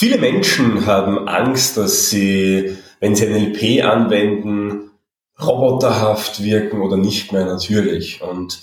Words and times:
Viele 0.00 0.16
Menschen 0.16 0.86
haben 0.86 1.28
Angst, 1.28 1.76
dass 1.76 2.08
sie, 2.08 2.78
wenn 3.00 3.14
sie 3.14 3.26
NLP 3.26 3.84
anwenden, 3.84 4.92
roboterhaft 5.38 6.42
wirken 6.42 6.80
oder 6.80 6.96
nicht 6.96 7.32
mehr 7.32 7.44
natürlich. 7.44 8.22
Und 8.22 8.62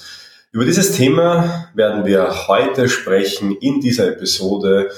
über 0.51 0.65
dieses 0.65 0.93
Thema 0.93 1.69
werden 1.75 2.07
wir 2.07 2.47
heute 2.47 2.89
sprechen 2.89 3.55
in 3.55 3.81
dieser 3.81 4.07
Episode 4.07 4.89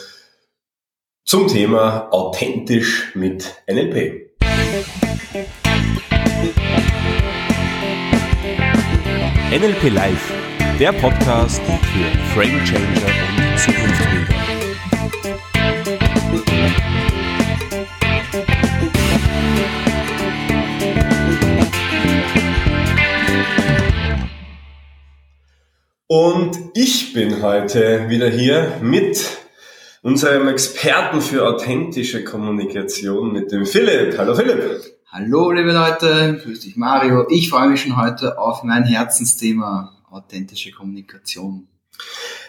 zum 1.25 1.49
Thema 1.49 2.07
authentisch 2.13 3.13
mit 3.15 3.61
NLP. 3.67 4.29
NLP 9.51 9.93
Live, 9.93 10.31
der 10.79 10.93
Podcast 10.93 11.61
für 11.65 12.33
Frame 12.33 12.63
Changer 12.63 13.09
und 13.35 13.59
Zukunftsbilder. 13.59 14.38
Und 26.11 26.57
ich 26.73 27.13
bin 27.13 27.43
heute 27.43 28.09
wieder 28.09 28.27
hier 28.29 28.79
mit 28.81 29.23
unserem 30.01 30.47
Experten 30.47 31.21
für 31.21 31.47
authentische 31.47 32.23
Kommunikation, 32.23 33.31
mit 33.31 33.51
dem 33.51 33.67
Philipp. 33.67 34.17
Hallo 34.17 34.33
Philipp. 34.33 34.81
Hallo 35.11 35.51
liebe 35.51 35.71
Leute, 35.71 36.41
grüß 36.43 36.61
dich 36.61 36.77
Mario. 36.77 37.27
Ich 37.29 37.51
freue 37.51 37.69
mich 37.69 37.83
schon 37.83 37.95
heute 37.95 38.39
auf 38.39 38.63
mein 38.63 38.85
Herzensthema, 38.85 40.01
authentische 40.09 40.71
Kommunikation. 40.71 41.67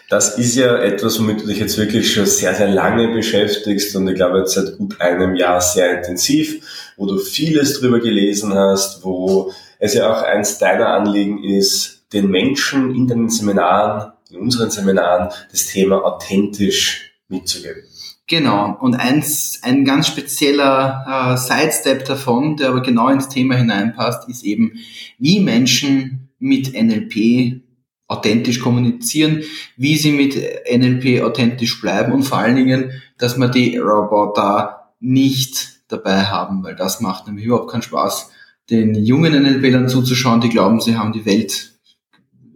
Das 0.09 0.39
ist 0.39 0.55
ja 0.55 0.77
etwas, 0.79 1.19
womit 1.19 1.43
du 1.43 1.45
dich 1.45 1.59
jetzt 1.59 1.77
wirklich 1.77 2.11
schon 2.11 2.25
sehr, 2.25 2.55
sehr 2.55 2.69
lange 2.69 3.13
beschäftigst 3.13 3.95
und 3.95 4.07
ich 4.07 4.15
glaube 4.15 4.39
jetzt 4.39 4.55
seit 4.55 4.75
gut 4.79 4.99
einem 4.99 5.35
Jahr 5.35 5.61
sehr 5.61 5.99
intensiv, 5.99 6.93
wo 6.97 7.05
du 7.05 7.19
vieles 7.19 7.79
drüber 7.79 7.99
gelesen 7.99 8.55
hast, 8.55 9.03
wo 9.03 9.53
es 9.77 9.93
ja 9.93 10.11
auch 10.11 10.23
eins 10.23 10.57
deiner 10.57 10.87
Anliegen 10.87 11.43
ist, 11.43 12.00
den 12.13 12.29
Menschen 12.29 12.95
in 12.95 13.07
den 13.07 13.29
Seminaren, 13.29 14.11
in 14.29 14.37
unseren 14.37 14.69
Seminaren, 14.69 15.29
das 15.51 15.67
Thema 15.67 16.03
authentisch 16.03 17.11
mitzugeben. 17.27 17.83
Genau, 18.27 18.77
und 18.79 18.95
eins, 18.95 19.59
ein 19.61 19.83
ganz 19.83 20.07
spezieller 20.07 21.33
äh, 21.33 21.37
Sidestep 21.37 22.05
davon, 22.05 22.55
der 22.55 22.69
aber 22.69 22.81
genau 22.81 23.09
ins 23.09 23.27
Thema 23.27 23.55
hineinpasst, 23.55 24.29
ist 24.29 24.43
eben, 24.43 24.73
wie 25.19 25.41
Menschen 25.41 26.29
mit 26.39 26.73
NLP 26.73 27.61
authentisch 28.07 28.59
kommunizieren, 28.59 29.43
wie 29.77 29.97
sie 29.97 30.11
mit 30.11 30.35
NLP 30.35 31.23
authentisch 31.23 31.81
bleiben 31.81 32.13
und 32.13 32.23
vor 32.23 32.37
allen 32.37 32.55
Dingen, 32.55 32.91
dass 33.17 33.37
man 33.37 33.51
die 33.51 33.77
Roboter 33.77 34.93
nicht 34.99 35.81
dabei 35.87 36.23
haben, 36.25 36.63
weil 36.63 36.75
das 36.75 37.01
macht 37.01 37.27
nämlich 37.27 37.45
überhaupt 37.45 37.71
keinen 37.71 37.81
Spaß, 37.81 38.31
den 38.69 38.95
jungen 38.95 39.33
NLPlern 39.33 39.89
zuzuschauen, 39.89 40.41
die 40.41 40.49
glauben, 40.49 40.79
sie 40.79 40.97
haben 40.97 41.11
die 41.11 41.25
Welt 41.25 41.70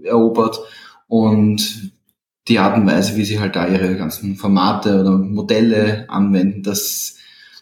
erobert 0.05 0.59
und 1.07 1.91
die 2.47 2.59
Art 2.59 2.77
und 2.77 2.87
Weise, 2.87 3.15
wie 3.15 3.25
sie 3.25 3.39
halt 3.39 3.55
da 3.55 3.67
ihre 3.67 3.95
ganzen 3.95 4.35
Formate 4.35 5.01
oder 5.01 5.11
Modelle 5.11 6.05
anwenden, 6.09 6.63
das, 6.63 7.17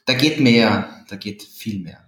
da 0.05 0.13
geht 0.13 0.39
mehr, 0.39 0.89
da 1.09 1.15
geht 1.15 1.43
viel 1.43 1.81
mehr. 1.81 1.99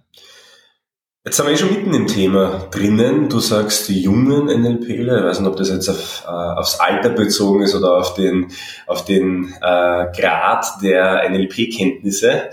Jetzt 1.24 1.38
sind 1.38 1.46
wir 1.46 1.54
eh 1.54 1.56
schon 1.56 1.70
mitten 1.70 1.92
im 1.92 2.06
Thema 2.06 2.68
drinnen. 2.70 3.28
Du 3.28 3.40
sagst 3.40 3.88
die 3.88 4.00
jungen 4.00 4.46
NLPler, 4.46 5.18
ich 5.18 5.24
weiß 5.24 5.40
nicht, 5.40 5.48
ob 5.48 5.56
das 5.56 5.70
jetzt 5.70 5.88
auf, 5.88 6.22
äh, 6.24 6.30
aufs 6.30 6.78
Alter 6.78 7.08
bezogen 7.10 7.64
ist 7.64 7.74
oder 7.74 7.96
auf 7.96 8.14
den, 8.14 8.52
auf 8.86 9.04
den 9.04 9.52
äh, 9.60 10.06
Grad 10.16 10.66
der 10.82 11.28
NLP-Kenntnisse 11.28 12.50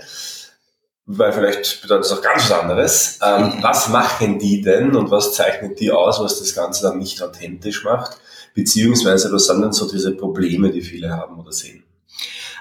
weil 1.06 1.32
vielleicht 1.32 1.82
bedeutet 1.82 2.06
es 2.06 2.12
auch 2.12 2.22
ganz 2.22 2.50
was 2.50 2.60
anderes. 2.60 3.18
Ähm, 3.22 3.54
was 3.60 3.88
machen 3.88 4.38
die 4.38 4.62
denn 4.62 4.96
und 4.96 5.10
was 5.10 5.34
zeichnet 5.34 5.78
die 5.80 5.90
aus, 5.90 6.20
was 6.20 6.38
das 6.38 6.54
Ganze 6.54 6.82
dann 6.82 6.98
nicht 6.98 7.22
authentisch 7.22 7.84
macht? 7.84 8.18
Beziehungsweise 8.54 9.32
was 9.32 9.46
sind 9.46 9.60
denn 9.62 9.72
so 9.72 9.90
diese 9.90 10.12
Probleme, 10.12 10.70
die 10.70 10.80
viele 10.80 11.10
haben 11.10 11.38
oder 11.38 11.52
sehen? 11.52 11.82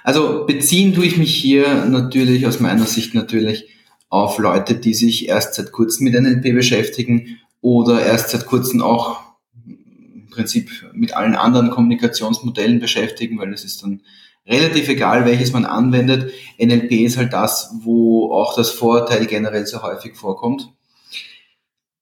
Also 0.04 0.46
beziehen 0.46 0.94
tue 0.94 1.06
ich 1.06 1.18
mich 1.18 1.34
hier 1.34 1.86
natürlich, 1.86 2.46
aus 2.46 2.60
meiner 2.60 2.86
Sicht 2.86 3.14
natürlich, 3.14 3.70
auf 4.10 4.38
Leute, 4.38 4.76
die 4.76 4.94
sich 4.94 5.30
erst 5.30 5.56
seit 5.56 5.72
kurzem 5.72 6.04
mit 6.04 6.14
NLP 6.14 6.54
beschäftigen 6.54 7.40
oder 7.62 8.06
erst 8.06 8.30
seit 8.30 8.46
kurzem 8.46 8.82
auch 8.82 9.22
im 9.66 10.30
Prinzip 10.30 10.70
mit 10.94 11.16
allen 11.16 11.36
anderen 11.36 11.70
Kommunikationsmodellen 11.70 12.80
beschäftigen, 12.80 13.40
weil 13.40 13.54
es 13.54 13.64
ist 13.64 13.82
dann 13.82 14.02
relativ 14.46 14.90
egal, 14.90 15.26
welches 15.26 15.54
man 15.54 15.66
anwendet. 15.66 16.34
NLP 16.60 16.92
ist 16.92 17.18
halt 17.18 17.34
das, 17.34 17.74
wo 17.82 18.32
auch 18.34 18.56
das 18.56 18.70
Vorurteil 18.70 19.26
generell 19.26 19.66
so 19.66 19.82
häufig 19.82 20.16
vorkommt. 20.16 20.70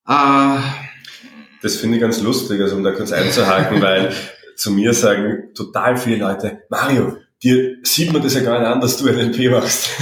Äh, 0.08 0.58
das 1.62 1.76
finde 1.76 1.98
ich 1.98 2.02
ganz 2.02 2.22
lustig, 2.22 2.60
also 2.62 2.76
um 2.76 2.84
da 2.84 2.92
kurz 2.92 3.12
einzuhaken, 3.12 3.82
weil 3.82 4.14
zu 4.56 4.72
mir 4.72 4.94
sagen 4.94 5.54
total 5.54 5.98
viele 5.98 6.18
Leute, 6.18 6.64
Mario, 6.70 7.18
dir 7.44 7.78
sieht 7.84 8.14
man 8.14 8.22
das 8.22 8.36
ja 8.36 8.42
gar 8.42 8.60
nicht 8.60 8.68
an, 8.68 8.82
dass 8.82 8.98
du 8.98 9.06
NLP 9.06 9.50
machst. 9.52 9.90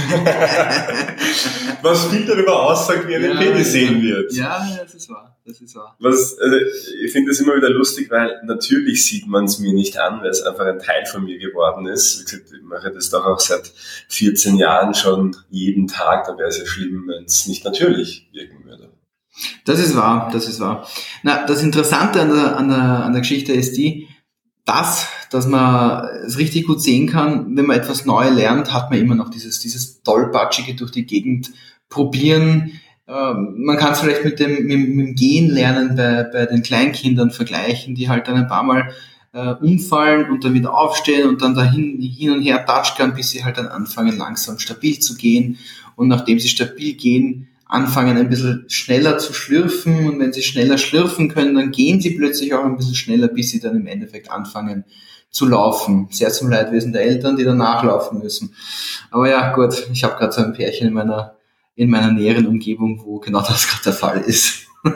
Was 1.82 2.06
viel 2.08 2.26
darüber 2.26 2.62
aussagt, 2.62 3.08
wie 3.08 3.16
NLP 3.16 3.40
ja, 3.40 3.56
gesehen 3.56 4.02
wird. 4.02 4.32
Ja, 4.34 4.78
das 4.82 4.94
ist 4.94 5.08
wahr. 5.08 5.38
Das 5.46 5.60
ist 5.60 5.74
wahr. 5.74 5.96
Was, 5.98 6.38
also 6.38 6.56
ich 7.02 7.10
finde 7.10 7.30
das 7.30 7.40
immer 7.40 7.56
wieder 7.56 7.70
lustig, 7.70 8.10
weil 8.10 8.38
natürlich 8.44 9.06
sieht 9.06 9.26
man 9.26 9.46
es 9.46 9.58
mir 9.58 9.72
nicht 9.72 9.98
an, 9.98 10.20
weil 10.20 10.28
es 10.28 10.42
einfach 10.42 10.66
ein 10.66 10.78
Teil 10.78 11.06
von 11.06 11.24
mir 11.24 11.38
geworden 11.38 11.86
ist. 11.86 12.26
Gesagt, 12.26 12.52
ich 12.54 12.62
mache 12.62 12.90
das 12.90 13.08
doch 13.08 13.24
auch 13.24 13.40
seit 13.40 13.72
14 14.08 14.56
Jahren 14.56 14.92
schon 14.94 15.34
jeden 15.48 15.88
Tag. 15.88 16.26
Da 16.26 16.36
wäre 16.36 16.48
es 16.48 16.58
ja 16.58 16.66
schlimm, 16.66 17.06
wenn 17.08 17.24
es 17.24 17.46
nicht 17.46 17.64
natürlich 17.64 18.28
wirken 18.32 18.62
würde. 18.64 18.90
Das 19.64 19.80
ist 19.80 19.96
wahr, 19.96 20.28
das 20.32 20.46
ist 20.48 20.60
wahr. 20.60 20.86
Na, 21.22 21.46
das 21.46 21.62
Interessante 21.62 22.20
an 22.20 22.28
der, 22.28 22.56
an 22.58 22.68
der, 22.68 22.78
an 22.78 23.12
der 23.12 23.22
Geschichte 23.22 23.52
ist 23.52 23.76
die, 23.76 24.06
das, 24.64 25.08
dass 25.30 25.46
man 25.46 26.04
es 26.26 26.38
richtig 26.38 26.66
gut 26.66 26.82
sehen 26.82 27.08
kann, 27.08 27.56
wenn 27.56 27.66
man 27.66 27.78
etwas 27.78 28.04
neu 28.04 28.28
lernt, 28.28 28.72
hat 28.72 28.90
man 28.90 28.98
immer 28.98 29.14
noch 29.14 29.30
dieses, 29.30 29.60
dieses 29.60 30.02
tollpatschige 30.02 30.74
durch 30.74 30.90
die 30.90 31.06
Gegend 31.06 31.52
probieren. 31.88 32.80
Ähm, 33.08 33.54
man 33.58 33.76
kann 33.76 33.92
es 33.92 34.00
vielleicht 34.00 34.24
mit 34.24 34.38
dem, 34.38 34.66
mit, 34.66 34.88
mit 34.88 35.06
dem 35.06 35.14
Gehen 35.14 35.50
lernen 35.50 35.96
bei, 35.96 36.24
bei 36.24 36.46
den 36.46 36.62
Kleinkindern 36.62 37.30
vergleichen, 37.30 37.94
die 37.94 38.08
halt 38.08 38.28
dann 38.28 38.36
ein 38.36 38.48
paar 38.48 38.62
Mal 38.62 38.92
äh, 39.32 39.54
umfallen 39.54 40.30
und 40.30 40.44
dann 40.44 40.54
wieder 40.54 40.74
aufstehen 40.74 41.28
und 41.28 41.42
dann 41.42 41.54
dahin 41.54 42.00
hin 42.00 42.30
und 42.30 42.42
her 42.42 42.64
touchern, 42.66 43.14
bis 43.14 43.30
sie 43.30 43.44
halt 43.44 43.58
dann 43.58 43.68
anfangen 43.68 44.16
langsam 44.16 44.58
stabil 44.58 44.98
zu 44.98 45.16
gehen 45.16 45.58
und 45.96 46.08
nachdem 46.08 46.38
sie 46.38 46.48
stabil 46.48 46.94
gehen, 46.94 47.48
anfangen 47.70 48.16
ein 48.16 48.28
bisschen 48.28 48.64
schneller 48.68 49.18
zu 49.18 49.32
schlürfen 49.32 50.08
und 50.08 50.18
wenn 50.18 50.32
sie 50.32 50.42
schneller 50.42 50.76
schlürfen 50.76 51.28
können, 51.28 51.54
dann 51.54 51.70
gehen 51.70 52.00
sie 52.00 52.16
plötzlich 52.16 52.52
auch 52.52 52.64
ein 52.64 52.76
bisschen 52.76 52.96
schneller, 52.96 53.28
bis 53.28 53.50
sie 53.50 53.60
dann 53.60 53.76
im 53.76 53.86
Endeffekt 53.86 54.30
anfangen 54.30 54.84
zu 55.30 55.46
laufen. 55.46 56.08
Sehr 56.10 56.30
zum 56.30 56.50
Leidwesen 56.50 56.92
der 56.92 57.02
Eltern, 57.02 57.36
die 57.36 57.44
dann 57.44 57.58
nachlaufen 57.58 58.18
müssen. 58.18 58.54
Aber 59.12 59.30
ja, 59.30 59.52
gut, 59.54 59.88
ich 59.92 60.02
habe 60.02 60.16
gerade 60.16 60.32
so 60.32 60.42
ein 60.42 60.52
Pärchen 60.52 60.88
in 60.88 60.94
meiner, 60.94 61.36
in 61.76 61.90
meiner 61.90 62.10
näheren 62.10 62.48
Umgebung, 62.48 63.00
wo 63.04 63.20
genau 63.20 63.40
das 63.40 63.68
gerade 63.68 63.84
der 63.84 63.92
Fall 63.92 64.20
ist. 64.20 64.66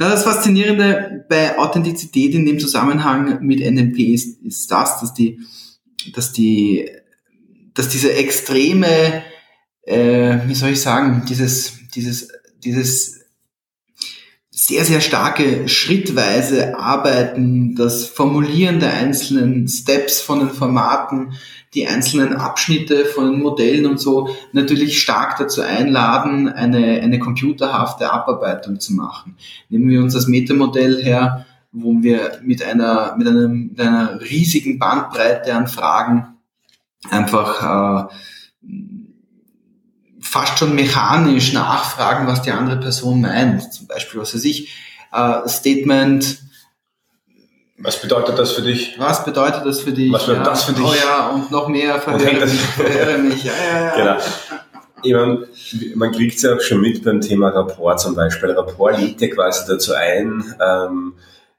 das 0.00 0.24
Faszinierende 0.24 1.24
bei 1.28 1.56
Authentizität 1.56 2.34
in 2.34 2.46
dem 2.46 2.58
Zusammenhang 2.58 3.38
mit 3.46 3.60
NLP 3.60 4.00
ist, 4.12 4.42
ist 4.42 4.68
das, 4.72 5.00
dass 5.00 5.14
die, 5.14 5.38
dass 6.16 6.32
die, 6.32 6.90
dass 7.74 7.88
diese 7.88 8.12
extreme 8.12 9.22
äh, 9.88 10.46
wie 10.46 10.54
soll 10.54 10.70
ich 10.70 10.82
sagen, 10.82 11.24
dieses, 11.28 11.72
dieses, 11.94 12.28
dieses 12.62 13.20
sehr, 14.50 14.84
sehr 14.84 15.00
starke 15.00 15.66
schrittweise 15.68 16.78
Arbeiten, 16.78 17.74
das 17.74 18.04
Formulieren 18.06 18.80
der 18.80 18.92
einzelnen 18.92 19.66
Steps 19.66 20.20
von 20.20 20.40
den 20.40 20.50
Formaten, 20.50 21.32
die 21.74 21.86
einzelnen 21.86 22.34
Abschnitte 22.34 23.06
von 23.06 23.32
den 23.32 23.40
Modellen 23.40 23.86
und 23.86 23.98
so 23.98 24.28
natürlich 24.52 25.00
stark 25.00 25.38
dazu 25.38 25.62
einladen, 25.62 26.48
eine, 26.48 27.00
eine 27.00 27.18
computerhafte 27.18 28.12
Abarbeitung 28.12 28.80
zu 28.80 28.94
machen. 28.94 29.36
Nehmen 29.70 29.88
wir 29.88 30.02
uns 30.02 30.12
das 30.12 30.26
Metamodell 30.26 31.02
her, 31.02 31.46
wo 31.72 32.02
wir 32.02 32.40
mit 32.42 32.62
einer, 32.62 33.14
mit 33.16 33.26
einem, 33.26 33.68
mit 33.68 33.80
einer 33.80 34.20
riesigen 34.20 34.78
Bandbreite 34.78 35.54
an 35.54 35.66
Fragen 35.66 36.26
einfach 37.10 38.10
äh, 38.10 38.14
fast 40.28 40.58
schon 40.58 40.74
mechanisch 40.74 41.52
nachfragen, 41.52 42.26
was 42.26 42.42
die 42.42 42.50
andere 42.50 42.78
Person 42.78 43.22
meint. 43.22 43.72
Zum 43.72 43.86
Beispiel, 43.86 44.20
was 44.20 44.34
weiß 44.34 44.44
ich, 44.44 44.68
äh, 45.12 45.48
Statement. 45.48 46.42
Was 47.78 48.00
bedeutet 48.02 48.38
das 48.38 48.52
für 48.52 48.62
dich? 48.62 48.96
Was 48.98 49.24
bedeutet 49.24 49.64
das 49.64 49.80
für 49.80 49.92
dich? 49.92 50.12
Was 50.12 50.26
bedeutet 50.26 50.46
ja, 50.46 50.50
das 50.50 50.64
für 50.64 50.72
dich? 50.72 50.84
Oh 50.84 50.94
ja, 50.94 51.28
und 51.28 51.50
noch 51.50 51.68
mehr 51.68 52.00
verhöre 52.00 52.46
mich, 52.46 52.60
verhöre 52.60 53.18
mich. 53.18 53.44
Ja, 53.44 53.52
ja, 53.52 53.84
ja. 53.84 53.96
Genau. 53.96 54.16
Ich 55.02 55.12
meine, 55.12 55.46
man 55.94 56.12
kriegt 56.12 56.36
es 56.36 56.42
ja 56.42 56.56
auch 56.56 56.60
schon 56.60 56.80
mit 56.80 57.04
beim 57.04 57.20
Thema 57.20 57.50
Rapport 57.50 58.00
zum 58.00 58.16
Beispiel. 58.16 58.50
Rapport 58.50 58.98
lädt 58.98 59.20
ja 59.20 59.28
quasi 59.28 59.64
dazu 59.68 59.94
ein, 59.94 60.42
ähm, 60.60 61.14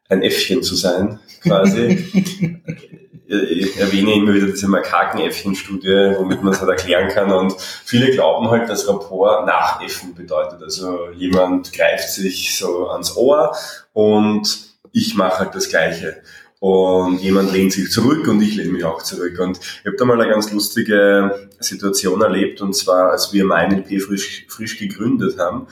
ein 0.09 0.21
Äffchen 0.21 0.61
zu 0.61 0.75
sein, 0.75 1.19
quasi. 1.41 2.61
ich 3.29 3.77
erwähne 3.77 4.15
immer 4.15 4.33
wieder 4.33 4.47
diese 4.47 4.67
Makakenäffchen-Studie, 4.67 6.15
womit 6.17 6.41
man 6.41 6.53
es 6.53 6.61
halt 6.61 6.71
erklären 6.71 7.09
kann. 7.09 7.31
Und 7.31 7.55
viele 7.59 8.09
glauben 8.11 8.49
halt, 8.49 8.67
dass 8.69 8.87
Rapport 8.87 9.45
nachäffen 9.45 10.15
bedeutet. 10.15 10.63
Also 10.63 11.09
jemand 11.15 11.71
greift 11.71 12.09
sich 12.09 12.57
so 12.57 12.89
ans 12.89 13.15
Ohr 13.15 13.55
und 13.93 14.57
ich 14.91 15.13
mache 15.15 15.39
halt 15.39 15.53
das 15.53 15.69
Gleiche. 15.69 16.23
Und 16.59 17.21
jemand 17.21 17.53
lehnt 17.53 17.71
sich 17.71 17.91
zurück 17.91 18.27
und 18.27 18.41
ich 18.41 18.55
lehne 18.55 18.71
mich 18.71 18.83
auch 18.83 19.03
zurück. 19.03 19.39
Und 19.39 19.59
ich 19.59 19.85
habe 19.85 19.95
da 19.95 20.05
mal 20.05 20.19
eine 20.19 20.29
ganz 20.29 20.51
lustige 20.51 21.49
Situation 21.59 22.21
erlebt, 22.21 22.61
und 22.61 22.75
zwar, 22.75 23.11
als 23.11 23.31
wir 23.31 23.45
MyNLP 23.45 24.01
frisch, 24.01 24.45
frisch 24.49 24.77
gegründet 24.77 25.37
haben, 25.37 25.67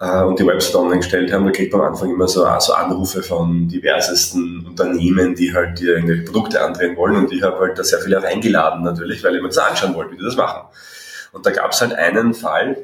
äh, 0.00 0.22
und 0.22 0.38
die 0.38 0.46
Website 0.46 0.74
online 0.76 1.00
gestellt 1.00 1.32
haben, 1.32 1.46
da 1.46 1.52
kriegt 1.52 1.72
man 1.72 1.82
am 1.82 1.92
Anfang 1.92 2.10
immer 2.10 2.28
so, 2.28 2.46
so 2.58 2.72
Anrufe 2.72 3.22
von 3.22 3.68
diversesten 3.68 4.66
Unternehmen, 4.66 5.34
die 5.34 5.54
halt 5.54 5.78
dir 5.78 5.94
irgendwelche 5.94 6.24
Produkte 6.24 6.62
andrehen 6.62 6.96
wollen 6.96 7.16
und 7.16 7.32
ich 7.32 7.42
habe 7.42 7.58
halt 7.58 7.78
da 7.78 7.84
sehr 7.84 8.00
viele 8.00 8.18
auch 8.18 8.24
eingeladen 8.24 8.82
natürlich, 8.82 9.22
weil 9.24 9.36
ich 9.36 9.42
mir 9.42 9.48
das 9.48 9.58
anschauen 9.58 9.94
wollte, 9.94 10.12
wie 10.12 10.16
die 10.18 10.24
das 10.24 10.36
machen. 10.36 10.68
Und 11.32 11.44
da 11.46 11.50
gab 11.50 11.72
es 11.72 11.80
halt 11.80 11.94
einen 11.94 12.34
Fall, 12.34 12.76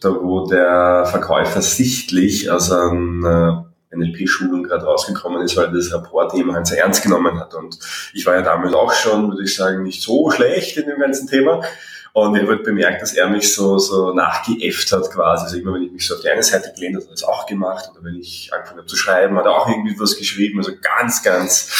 da 0.00 0.10
wo 0.10 0.46
der 0.46 1.06
Verkäufer 1.06 1.62
sichtlich 1.62 2.50
aus 2.50 2.70
einer 2.70 3.66
NLP-Schulung 3.96 4.64
gerade 4.64 4.84
rausgekommen 4.84 5.42
ist, 5.42 5.56
weil 5.56 5.72
das 5.72 5.92
Rapport-Thema 5.92 6.54
halt 6.54 6.66
sehr 6.66 6.82
ernst 6.82 7.02
genommen 7.02 7.38
hat. 7.38 7.54
Und 7.54 7.78
ich 8.12 8.26
war 8.26 8.34
ja 8.34 8.42
damals 8.42 8.74
auch 8.74 8.92
schon, 8.92 9.30
würde 9.30 9.44
ich 9.44 9.54
sagen, 9.54 9.82
nicht 9.82 10.02
so 10.02 10.30
schlecht 10.30 10.76
in 10.76 10.86
dem 10.86 10.98
ganzen 10.98 11.28
Thema. 11.28 11.62
Und 12.16 12.34
ich 12.34 12.40
habe 12.40 12.52
halt 12.52 12.64
bemerkt, 12.64 13.02
dass 13.02 13.12
er 13.12 13.28
mich 13.28 13.52
so, 13.52 13.76
so 13.76 14.14
nachgeäfft 14.14 14.90
hat 14.90 15.10
quasi. 15.10 15.44
Also 15.44 15.58
immer 15.58 15.74
wenn 15.74 15.82
ich 15.82 15.92
mich 15.92 16.06
so 16.06 16.14
auf 16.14 16.22
die 16.22 16.30
eine 16.30 16.42
Seite 16.42 16.72
gelehnt 16.74 16.94
habe, 16.94 17.04
hat 17.04 17.10
er 17.10 17.14
das 17.14 17.24
auch 17.24 17.44
gemacht. 17.44 17.90
Oder 17.92 18.04
wenn 18.04 18.14
ich 18.14 18.50
angefangen 18.54 18.78
habe 18.78 18.86
zu 18.86 18.96
schreiben, 18.96 19.36
hat 19.36 19.44
er 19.44 19.52
auch 19.52 19.68
irgendwie 19.68 20.00
was 20.00 20.16
geschrieben. 20.16 20.56
Also 20.56 20.72
ganz, 20.80 21.22
ganz, 21.22 21.70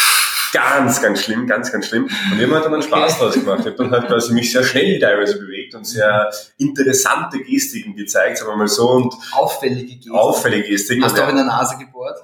ganz, 0.53 1.01
ganz 1.01 1.23
schlimm, 1.23 1.47
ganz, 1.47 1.73
ganz 1.73 1.87
schlimm. 1.87 2.11
Und 2.31 2.39
immer 2.39 2.57
hat 2.57 2.67
dann 2.67 2.75
einen 2.75 2.83
Spaß 2.83 3.19
draus 3.19 3.33
gemacht. 3.33 3.61
Ich 3.61 3.67
habe 3.69 3.77
dann 3.77 3.91
halt 3.91 4.09
quasi 4.09 4.35
mich 4.35 4.53
sehr 4.53 4.63
schnell 4.63 5.01
teilweise 5.01 5.39
bewegt 5.39 5.75
und 5.75 5.87
sehr 5.87 6.31
interessante 6.59 7.39
Gestiken 7.39 7.97
gezeigt, 7.97 8.37
sagen 8.37 8.51
wir 8.51 8.57
mal 8.57 8.69
so. 8.69 8.91
Und 8.91 9.15
auffällige 9.33 9.95
Gestiken. 9.95 10.19
Auffällige 10.19 10.69
Gestiken. 10.69 11.03
Hast 11.03 11.17
du 11.17 11.25
auch 11.25 11.31
in 11.31 11.37
der 11.37 11.47
Nase 11.47 11.79
gebohrt? 11.79 12.19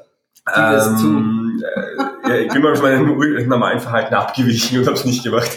Ähm, 0.54 1.62
äh, 1.64 2.28
ja, 2.28 2.36
ich 2.40 2.52
bin 2.52 2.60
mal 2.60 2.76
von 2.76 2.84
meinem 2.84 3.48
normalen 3.48 3.80
Verhalten 3.80 4.12
abgewichen 4.12 4.80
und 4.80 4.86
habe 4.86 4.96
es 4.96 5.06
nicht 5.06 5.24
gemacht. 5.24 5.50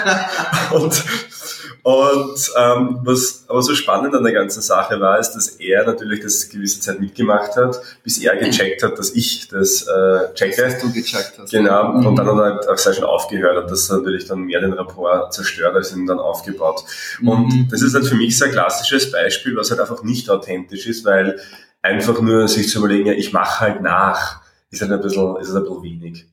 und 0.70 1.04
und 1.84 2.50
ähm, 2.58 3.00
was 3.02 3.44
aber 3.46 3.60
so 3.60 3.74
spannend 3.74 4.14
an 4.14 4.24
der 4.24 4.32
ganzen 4.32 4.62
Sache 4.62 4.98
war, 5.00 5.18
ist, 5.18 5.32
dass 5.32 5.48
er 5.48 5.84
natürlich 5.84 6.20
das 6.22 6.48
gewisse 6.48 6.80
Zeit 6.80 6.98
mitgemacht 6.98 7.56
hat, 7.56 7.78
bis 8.02 8.16
er 8.16 8.36
gecheckt 8.36 8.82
hat, 8.82 8.98
dass 8.98 9.14
ich 9.14 9.48
das 9.48 9.82
äh, 9.82 10.32
checke. 10.32 10.62
Dass 10.62 10.80
du 10.80 10.90
gecheckt 10.90 11.34
hast. 11.38 11.50
Genau. 11.50 11.92
Mhm. 11.92 12.06
Und 12.06 12.16
dann 12.16 12.26
hat 12.26 12.36
er 12.36 12.42
halt 12.42 12.68
auch 12.70 12.78
sehr 12.78 12.94
schön 12.94 13.04
aufgehört 13.04 13.62
und 13.62 13.70
das 13.70 13.90
natürlich 13.90 14.26
dann 14.26 14.44
mehr 14.44 14.60
den 14.60 14.72
Rapport 14.72 15.34
zerstört, 15.34 15.76
als 15.76 15.94
ihn 15.94 16.06
dann 16.06 16.20
aufgebaut. 16.20 16.84
Und 17.20 17.52
mhm. 17.52 17.68
das 17.70 17.82
ist 17.82 17.94
halt 17.94 18.06
für 18.06 18.14
mich 18.14 18.38
so 18.38 18.46
ein 18.46 18.52
klassisches 18.52 19.12
Beispiel, 19.12 19.54
was 19.54 19.70
halt 19.70 19.80
einfach 19.80 20.02
nicht 20.02 20.30
authentisch 20.30 20.86
ist, 20.86 21.04
weil 21.04 21.38
einfach 21.82 22.18
nur 22.22 22.48
sich 22.48 22.70
zu 22.70 22.78
überlegen, 22.78 23.08
ja, 23.08 23.12
ich 23.12 23.34
mache 23.34 23.60
halt 23.60 23.82
nach 23.82 24.43
ist 24.74 24.82
halt 24.82 24.92
ein 24.92 25.00
bisschen, 25.00 25.36
ist 25.36 25.54
halt 25.54 25.66
ein 25.66 25.82
bisschen 25.82 26.02
wenig. 26.02 26.26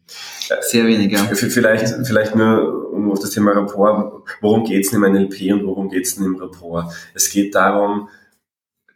Sehr 0.62 0.86
wenig, 0.86 1.12
ja. 1.12 1.24
Vielleicht, 1.34 2.06
vielleicht 2.06 2.36
nur 2.36 2.92
um 2.92 3.12
auf 3.12 3.20
das 3.20 3.32
Thema 3.32 3.52
Rapport, 3.52 4.24
worum 4.42 4.64
geht 4.64 4.86
es 4.86 4.92
denn 4.92 5.04
im 5.04 5.14
NLP 5.14 5.54
und 5.54 5.66
worum 5.66 5.90
geht 5.90 6.06
es 6.06 6.16
denn 6.16 6.26
im 6.26 6.36
Rapport? 6.36 6.92
Es 7.14 7.30
geht 7.30 7.56
darum, 7.56 8.10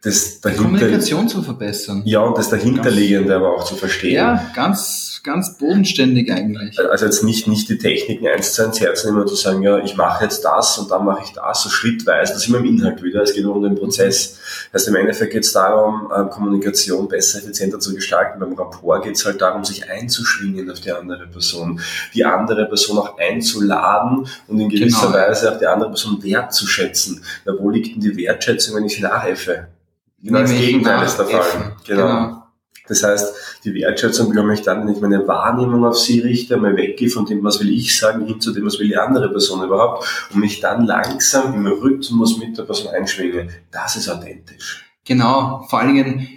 das 0.06 0.40
dahinter, 0.40 0.62
Kommunikation 0.62 1.28
zu 1.28 1.42
verbessern. 1.42 2.02
Ja, 2.04 2.20
und 2.20 2.38
das 2.38 2.48
dahinterliegende 2.48 3.28
ganz, 3.28 3.42
aber 3.42 3.56
auch 3.56 3.64
zu 3.64 3.74
verstehen. 3.74 4.14
Ja, 4.14 4.50
ganz, 4.54 5.20
ganz 5.24 5.58
bodenständig 5.58 6.30
eigentlich. 6.30 6.78
Also 6.78 7.06
jetzt 7.06 7.24
nicht, 7.24 7.48
nicht 7.48 7.68
die 7.68 7.76
Techniken 7.76 8.28
eins 8.28 8.52
zu 8.52 8.64
eins 8.64 8.80
herzunehmen 8.80 9.22
und 9.22 9.28
zu 9.28 9.34
sagen, 9.34 9.62
ja, 9.62 9.78
ich 9.78 9.96
mache 9.96 10.22
jetzt 10.22 10.44
das 10.44 10.78
und 10.78 10.92
dann 10.92 11.04
mache 11.04 11.22
ich 11.24 11.32
das, 11.32 11.64
so 11.64 11.70
schrittweise, 11.70 12.34
das 12.34 12.42
ist 12.42 12.48
immer 12.48 12.58
im 12.58 12.66
Inhalt 12.66 13.02
wieder, 13.02 13.22
es 13.22 13.34
geht 13.34 13.42
nur 13.42 13.56
um 13.56 13.64
den 13.64 13.74
Prozess. 13.74 14.38
Also 14.72 14.90
im 14.90 14.96
Endeffekt 14.96 15.32
geht 15.32 15.44
es 15.44 15.52
darum, 15.52 16.08
äh, 16.14 16.30
Kommunikation 16.30 17.08
besser, 17.08 17.38
effizienter 17.38 17.80
zu 17.80 17.92
gestalten. 17.92 18.38
Beim 18.38 18.52
Rapport 18.52 19.02
geht 19.02 19.16
es 19.16 19.24
halt 19.26 19.40
darum, 19.40 19.64
sich 19.64 19.90
einzuschwingen 19.90 20.70
auf 20.70 20.78
die 20.78 20.92
andere 20.92 21.26
Person, 21.26 21.80
die 22.14 22.24
andere 22.24 22.66
Person 22.66 22.98
auch 22.98 23.18
einzuladen 23.18 24.28
und 24.46 24.60
in 24.60 24.68
gewisser 24.68 25.08
genau. 25.08 25.18
Weise 25.18 25.52
auch 25.52 25.58
die 25.58 25.66
andere 25.66 25.90
Person 25.90 26.22
wertzuschätzen. 26.22 27.24
Ja, 27.44 27.54
wo 27.58 27.70
liegt 27.70 27.96
denn 27.96 28.00
die 28.02 28.16
Wertschätzung, 28.16 28.76
wenn 28.76 28.84
ich 28.84 28.94
sie 28.94 29.02
nachhelfe? 29.02 29.66
Genau 30.22 30.40
das 30.40 30.52
Gegenteil 30.52 31.04
ist 31.04 31.16
der 31.16 31.26
Fall. 31.26 31.76
Genau. 31.86 32.02
genau. 32.02 32.42
Das 32.88 33.02
heißt, 33.02 33.34
die 33.64 33.74
Wertschätzung 33.74 34.30
bekomme 34.30 34.54
ich 34.54 34.62
dann, 34.62 34.86
wenn 34.86 34.94
ich 34.94 35.00
meine 35.00 35.26
Wahrnehmung 35.26 35.84
auf 35.84 35.98
sie 35.98 36.20
richte, 36.20 36.56
mal 36.56 36.76
weggehe 36.76 37.10
von 37.10 37.26
dem, 37.26 37.42
was 37.42 37.60
will 37.60 37.70
ich 37.70 37.98
sagen, 37.98 38.26
hin 38.26 38.40
zu 38.40 38.52
dem, 38.52 38.64
was 38.64 38.78
will 38.78 38.86
die 38.86 38.96
andere 38.96 39.28
Person 39.28 39.64
überhaupt 39.64 40.06
und 40.32 40.40
mich 40.40 40.60
dann 40.60 40.86
langsam 40.86 41.54
im 41.54 41.66
Rhythmus 41.66 42.38
mit 42.38 42.56
der 42.56 42.62
Person 42.62 42.94
einschwinge. 42.94 43.48
Das 43.72 43.96
ist 43.96 44.08
authentisch. 44.08 44.84
Genau. 45.04 45.64
Vor 45.68 45.80
allen 45.80 45.94
Dingen 45.94 46.28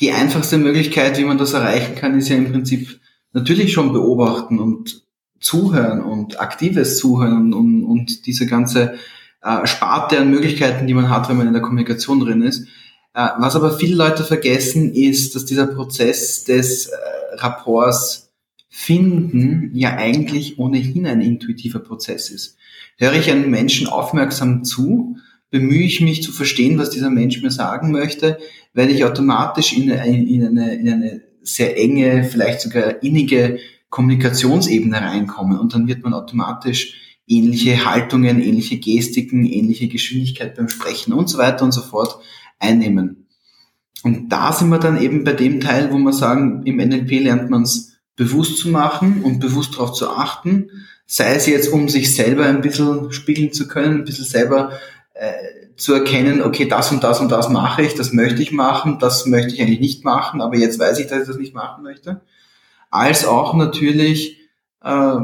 die 0.00 0.10
einfachste 0.10 0.58
Möglichkeit, 0.58 1.18
wie 1.18 1.24
man 1.24 1.38
das 1.38 1.52
erreichen 1.52 1.94
kann, 1.94 2.18
ist 2.18 2.28
ja 2.28 2.36
im 2.36 2.50
Prinzip 2.50 3.00
natürlich 3.32 3.72
schon 3.72 3.92
beobachten 3.92 4.58
und 4.58 5.02
zuhören 5.38 6.02
und 6.02 6.40
aktives 6.40 6.98
Zuhören 6.98 7.52
und, 7.54 7.84
und 7.84 8.26
diese 8.26 8.46
ganze 8.46 8.94
äh, 9.42 9.66
Sparte 9.66 10.18
an 10.18 10.30
Möglichkeiten, 10.30 10.86
die 10.86 10.94
man 10.94 11.10
hat, 11.10 11.28
wenn 11.28 11.36
man 11.36 11.46
in 11.46 11.52
der 11.52 11.62
Kommunikation 11.62 12.20
drin 12.20 12.42
ist. 12.42 12.66
Äh, 13.14 13.28
was 13.38 13.56
aber 13.56 13.76
viele 13.78 13.96
Leute 13.96 14.24
vergessen, 14.24 14.92
ist, 14.92 15.34
dass 15.34 15.44
dieser 15.44 15.66
Prozess 15.66 16.44
des 16.44 16.86
äh, 16.86 16.96
Rapports 17.34 18.32
finden 18.68 19.70
ja 19.74 19.96
eigentlich 19.96 20.58
ohnehin 20.58 21.06
ein 21.06 21.20
intuitiver 21.20 21.80
Prozess 21.80 22.30
ist. 22.30 22.56
Höre 22.96 23.14
ich 23.14 23.30
einem 23.30 23.50
Menschen 23.50 23.86
aufmerksam 23.86 24.64
zu, 24.64 25.16
bemühe 25.50 25.84
ich 25.84 26.00
mich 26.00 26.22
zu 26.22 26.32
verstehen, 26.32 26.78
was 26.78 26.90
dieser 26.90 27.10
Mensch 27.10 27.42
mir 27.42 27.50
sagen 27.50 27.90
möchte, 27.92 28.38
werde 28.72 28.92
ich 28.92 29.04
automatisch 29.04 29.76
in 29.76 29.92
eine, 29.92 30.26
in 30.26 30.46
eine, 30.46 30.74
in 30.74 30.88
eine 30.88 31.20
sehr 31.42 31.78
enge, 31.78 32.24
vielleicht 32.24 32.62
sogar 32.62 33.02
innige 33.02 33.58
Kommunikationsebene 33.90 34.98
reinkommen 34.98 35.58
und 35.58 35.74
dann 35.74 35.86
wird 35.86 36.02
man 36.02 36.14
automatisch 36.14 37.18
ähnliche 37.26 37.84
Haltungen, 37.84 38.40
ähnliche 38.40 38.78
Gestiken, 38.78 39.44
ähnliche 39.44 39.88
Geschwindigkeit 39.88 40.56
beim 40.56 40.68
Sprechen 40.68 41.12
und 41.12 41.28
so 41.28 41.36
weiter 41.36 41.64
und 41.64 41.72
so 41.72 41.82
fort 41.82 42.18
einnehmen. 42.62 43.26
Und 44.02 44.30
da 44.30 44.52
sind 44.52 44.70
wir 44.70 44.78
dann 44.78 45.00
eben 45.00 45.24
bei 45.24 45.32
dem 45.32 45.60
Teil, 45.60 45.92
wo 45.92 45.98
wir 45.98 46.12
sagen, 46.12 46.62
im 46.64 46.76
NLP 46.76 47.22
lernt 47.22 47.50
man 47.50 47.62
es 47.62 47.92
bewusst 48.16 48.58
zu 48.58 48.68
machen 48.68 49.22
und 49.22 49.38
bewusst 49.38 49.74
darauf 49.74 49.92
zu 49.92 50.10
achten, 50.10 50.70
sei 51.06 51.34
es 51.34 51.46
jetzt, 51.46 51.68
um 51.72 51.88
sich 51.88 52.14
selber 52.14 52.46
ein 52.46 52.60
bisschen 52.60 53.12
spiegeln 53.12 53.52
zu 53.52 53.68
können, 53.68 53.98
ein 53.98 54.04
bisschen 54.04 54.24
selber 54.24 54.72
äh, 55.14 55.32
zu 55.76 55.94
erkennen, 55.94 56.42
okay, 56.42 56.66
das 56.66 56.90
und 56.90 57.02
das 57.02 57.20
und 57.20 57.30
das 57.30 57.48
mache 57.48 57.82
ich, 57.82 57.94
das 57.94 58.12
möchte 58.12 58.42
ich 58.42 58.52
machen, 58.52 58.98
das 59.00 59.26
möchte 59.26 59.54
ich 59.54 59.62
eigentlich 59.62 59.80
nicht 59.80 60.04
machen, 60.04 60.40
aber 60.40 60.56
jetzt 60.56 60.78
weiß 60.78 60.98
ich, 60.98 61.06
dass 61.06 61.22
ich 61.22 61.28
das 61.28 61.38
nicht 61.38 61.54
machen 61.54 61.82
möchte. 61.82 62.20
Als 62.90 63.24
auch 63.26 63.54
natürlich 63.54 64.38
äh, 64.82 65.16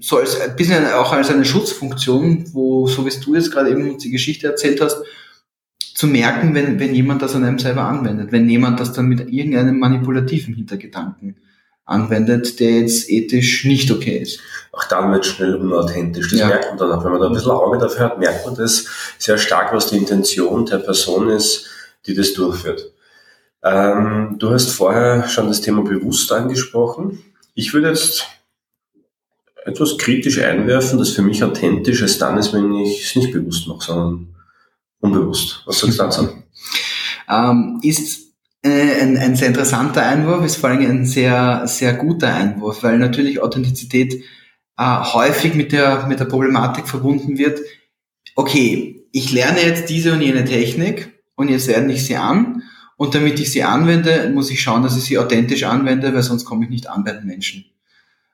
so 0.00 0.18
als 0.18 0.40
ein 0.40 0.56
bisschen 0.56 0.86
auch 0.86 1.12
als 1.12 1.30
eine 1.30 1.44
Schutzfunktion, 1.44 2.50
wo, 2.52 2.86
so 2.86 3.06
wie 3.06 3.20
du 3.20 3.34
jetzt 3.34 3.50
gerade 3.50 3.70
eben 3.70 3.98
die 3.98 4.10
Geschichte 4.10 4.46
erzählt 4.46 4.80
hast, 4.80 5.02
zu 5.96 6.06
merken, 6.06 6.54
wenn, 6.54 6.78
wenn 6.78 6.94
jemand 6.94 7.22
das 7.22 7.34
an 7.34 7.42
einem 7.42 7.58
selber 7.58 7.84
anwendet, 7.84 8.30
wenn 8.30 8.46
jemand 8.50 8.78
das 8.78 8.92
dann 8.92 9.06
mit 9.06 9.32
irgendeinem 9.32 9.78
manipulativen 9.78 10.54
Hintergedanken 10.54 11.36
anwendet, 11.86 12.60
der 12.60 12.80
jetzt 12.80 13.08
ethisch 13.08 13.64
nicht 13.64 13.90
okay 13.90 14.18
ist. 14.18 14.40
Auch 14.72 14.84
dann 14.84 15.10
wird 15.12 15.24
schnell 15.24 15.54
unauthentisch. 15.54 16.30
Das 16.30 16.38
ja. 16.38 16.48
merkt 16.48 16.68
man 16.68 16.76
dann 16.76 16.92
auch. 16.92 17.02
Wenn 17.02 17.12
man 17.12 17.20
da 17.22 17.28
ein 17.28 17.32
bisschen 17.32 17.50
Auge 17.50 17.78
dafür 17.78 18.04
hat, 18.04 18.18
merkt 18.18 18.44
man 18.44 18.54
das 18.56 18.84
sehr 19.16 19.38
stark, 19.38 19.72
was 19.72 19.88
die 19.88 19.96
Intention 19.96 20.66
der 20.66 20.78
Person 20.78 21.30
ist, 21.30 21.66
die 22.04 22.14
das 22.14 22.34
durchführt. 22.34 22.92
Ähm, 23.64 24.36
du 24.38 24.50
hast 24.50 24.72
vorher 24.72 25.26
schon 25.28 25.48
das 25.48 25.62
Thema 25.62 25.82
bewusst 25.82 26.30
angesprochen. 26.30 27.24
Ich 27.54 27.72
würde 27.72 27.88
jetzt 27.88 28.26
etwas 29.64 29.96
kritisch 29.96 30.40
einwerfen, 30.40 30.98
dass 30.98 31.10
für 31.12 31.22
mich 31.22 31.42
authentisch 31.42 32.02
es 32.02 32.18
dann 32.18 32.36
ist, 32.36 32.52
wenn 32.52 32.70
ich 32.74 33.02
es 33.02 33.16
nicht 33.16 33.32
bewusst 33.32 33.66
mache, 33.66 33.82
sondern 33.82 34.35
unbewusst. 35.00 35.62
Was 35.66 35.78
sagst 35.80 35.98
du 35.98 36.02
dazu? 36.02 36.28
ähm, 37.28 37.80
ist 37.82 38.34
äh, 38.62 39.02
ein, 39.02 39.16
ein 39.16 39.36
sehr 39.36 39.48
interessanter 39.48 40.04
Einwurf, 40.04 40.44
ist 40.44 40.56
vor 40.56 40.70
allem 40.70 40.88
ein 40.88 41.06
sehr, 41.06 41.62
sehr 41.66 41.94
guter 41.94 42.34
Einwurf, 42.34 42.82
weil 42.82 42.98
natürlich 42.98 43.40
Authentizität 43.40 44.14
äh, 44.78 44.82
häufig 45.12 45.54
mit 45.54 45.72
der, 45.72 46.06
mit 46.06 46.20
der 46.20 46.26
Problematik 46.26 46.88
verbunden 46.88 47.38
wird. 47.38 47.60
Okay, 48.34 49.04
ich 49.12 49.32
lerne 49.32 49.62
jetzt 49.62 49.88
diese 49.88 50.12
und 50.12 50.20
jene 50.20 50.44
Technik 50.44 51.12
und 51.36 51.48
jetzt 51.48 51.68
wende 51.68 51.94
ich 51.94 52.04
sie 52.04 52.16
an 52.16 52.62
und 52.96 53.14
damit 53.14 53.38
ich 53.40 53.50
sie 53.50 53.62
anwende, 53.62 54.30
muss 54.32 54.50
ich 54.50 54.60
schauen, 54.60 54.82
dass 54.82 54.96
ich 54.96 55.04
sie 55.04 55.18
authentisch 55.18 55.64
anwende, 55.64 56.14
weil 56.14 56.22
sonst 56.22 56.44
komme 56.44 56.64
ich 56.64 56.70
nicht 56.70 56.88
an 56.88 57.04
bei 57.04 57.12
den 57.12 57.26
Menschen. 57.26 57.64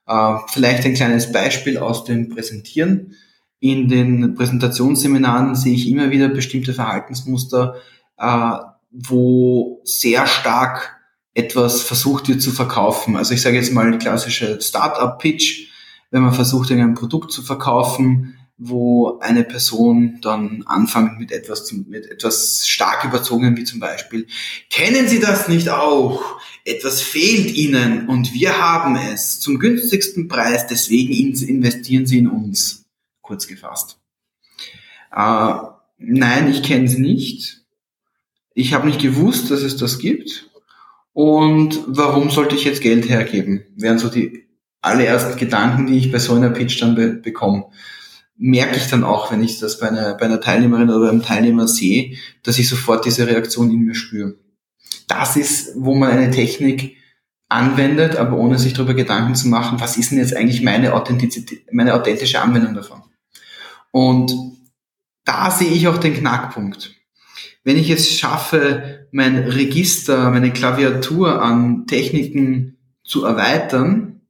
Äh, 0.06 0.36
vielleicht 0.48 0.84
ein 0.84 0.94
kleines 0.94 1.30
Beispiel 1.30 1.78
aus 1.78 2.04
dem 2.04 2.28
Präsentieren. 2.28 3.14
In 3.62 3.86
den 3.86 4.34
Präsentationsseminaren 4.34 5.54
sehe 5.54 5.74
ich 5.74 5.88
immer 5.88 6.10
wieder 6.10 6.28
bestimmte 6.28 6.74
Verhaltensmuster, 6.74 7.76
äh, 8.18 8.56
wo 8.90 9.80
sehr 9.84 10.26
stark 10.26 10.96
etwas 11.32 11.80
versucht 11.80 12.28
wird 12.28 12.42
zu 12.42 12.50
verkaufen. 12.50 13.14
Also 13.14 13.34
ich 13.34 13.40
sage 13.40 13.54
jetzt 13.54 13.72
mal 13.72 13.96
klassische 13.98 14.60
Startup-Pitch. 14.60 15.68
wenn 16.10 16.22
man 16.22 16.34
versucht, 16.34 16.72
ein 16.72 16.94
Produkt 16.94 17.30
zu 17.30 17.40
verkaufen, 17.40 18.34
wo 18.58 19.20
eine 19.20 19.44
Person 19.44 20.18
dann 20.20 20.64
anfängt 20.66 21.20
mit 21.20 21.30
etwas, 21.30 21.70
mit 21.72 22.10
etwas 22.10 22.66
stark 22.66 23.04
überzogen, 23.04 23.56
wie 23.56 23.64
zum 23.64 23.78
Beispiel, 23.78 24.26
kennen 24.70 25.06
Sie 25.06 25.20
das 25.20 25.46
nicht 25.46 25.68
auch? 25.68 26.20
Etwas 26.64 27.00
fehlt 27.00 27.54
Ihnen 27.54 28.08
und 28.08 28.34
wir 28.34 28.58
haben 28.60 28.96
es 28.96 29.38
zum 29.38 29.60
günstigsten 29.60 30.26
Preis, 30.26 30.66
deswegen 30.66 31.12
investieren 31.12 32.06
Sie 32.06 32.18
in 32.18 32.26
uns. 32.26 32.81
Kurz 33.32 33.46
gefasst. 33.46 33.98
Äh, 35.10 35.54
nein, 35.96 36.50
ich 36.50 36.62
kenne 36.62 36.84
es 36.84 36.98
nicht. 36.98 37.62
Ich 38.52 38.74
habe 38.74 38.86
nicht 38.86 39.00
gewusst, 39.00 39.50
dass 39.50 39.62
es 39.62 39.78
das 39.78 39.98
gibt. 39.98 40.50
Und 41.14 41.80
warum 41.86 42.28
sollte 42.28 42.56
ich 42.56 42.64
jetzt 42.64 42.82
Geld 42.82 43.08
hergeben? 43.08 43.64
Wären 43.74 43.98
so 43.98 44.10
die 44.10 44.48
allerersten 44.82 45.38
Gedanken, 45.38 45.86
die 45.86 45.96
ich 45.96 46.12
bei 46.12 46.18
so 46.18 46.34
einer 46.34 46.50
Pitch 46.50 46.82
dann 46.82 46.94
be 46.94 47.08
bekomme 47.14 47.70
merke 48.36 48.76
ich 48.76 48.88
dann 48.88 49.04
auch, 49.04 49.30
wenn 49.30 49.42
ich 49.42 49.60
das 49.60 49.78
bei 49.78 49.88
einer, 49.88 50.14
bei 50.14 50.26
einer 50.26 50.40
Teilnehmerin 50.40 50.90
oder 50.90 51.08
einem 51.08 51.22
Teilnehmer 51.22 51.68
sehe, 51.68 52.16
dass 52.42 52.58
ich 52.58 52.68
sofort 52.68 53.06
diese 53.06 53.26
Reaktion 53.26 53.70
in 53.70 53.80
mir 53.80 53.94
spüre. 53.94 54.34
Das 55.08 55.36
ist, 55.36 55.72
wo 55.76 55.94
man 55.94 56.10
eine 56.10 56.30
Technik 56.30 56.96
anwendet, 57.48 58.16
aber 58.16 58.36
ohne 58.36 58.58
sich 58.58 58.74
darüber 58.74 58.94
Gedanken 58.94 59.34
zu 59.34 59.48
machen, 59.48 59.80
was 59.80 59.96
ist 59.96 60.10
denn 60.10 60.18
jetzt 60.18 60.34
eigentlich 60.34 60.62
meine 60.62 60.94
Authentizität, 60.94 61.72
meine 61.72 61.94
authentische 61.94 62.40
Anwendung 62.40 62.74
davon? 62.74 63.02
Und 63.92 64.34
da 65.24 65.50
sehe 65.50 65.70
ich 65.70 65.86
auch 65.86 65.98
den 65.98 66.14
Knackpunkt. 66.14 66.96
Wenn 67.62 67.76
ich 67.76 67.90
es 67.90 68.10
schaffe, 68.10 69.06
mein 69.12 69.38
Register, 69.38 70.30
meine 70.30 70.52
Klaviatur 70.52 71.40
an 71.40 71.86
Techniken 71.86 72.76
zu 73.04 73.24
erweitern, 73.24 74.22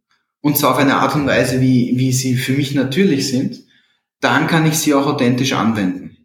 und 0.42 0.58
zwar 0.58 0.72
auf 0.72 0.78
eine 0.78 0.96
Art 0.96 1.14
und 1.14 1.26
Weise, 1.26 1.60
wie, 1.60 1.92
wie 1.94 2.12
sie 2.12 2.36
für 2.36 2.52
mich 2.52 2.74
natürlich 2.74 3.28
sind, 3.28 3.62
dann 4.20 4.48
kann 4.48 4.66
ich 4.66 4.74
sie 4.74 4.92
auch 4.92 5.06
authentisch 5.06 5.52
anwenden. 5.52 6.16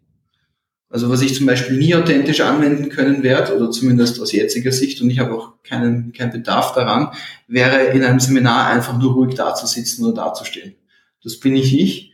Also 0.90 1.10
was 1.10 1.20
ich 1.20 1.34
zum 1.34 1.46
Beispiel 1.46 1.76
nie 1.76 1.94
authentisch 1.94 2.40
anwenden 2.40 2.88
können 2.88 3.22
werde, 3.22 3.56
oder 3.56 3.70
zumindest 3.70 4.20
aus 4.20 4.32
jetziger 4.32 4.72
Sicht, 4.72 5.00
und 5.00 5.10
ich 5.10 5.18
habe 5.18 5.34
auch 5.34 5.62
keinen, 5.62 6.12
keinen 6.12 6.32
Bedarf 6.32 6.74
daran, 6.74 7.10
wäre 7.46 7.92
in 7.92 8.02
einem 8.02 8.20
Seminar 8.20 8.68
einfach 8.68 8.98
nur 8.98 9.12
ruhig 9.12 9.34
dazusitzen 9.34 10.04
oder 10.04 10.24
dazustehen. 10.24 10.74
Das 11.22 11.38
bin 11.38 11.56
ich 11.56 11.78
ich. 11.78 12.07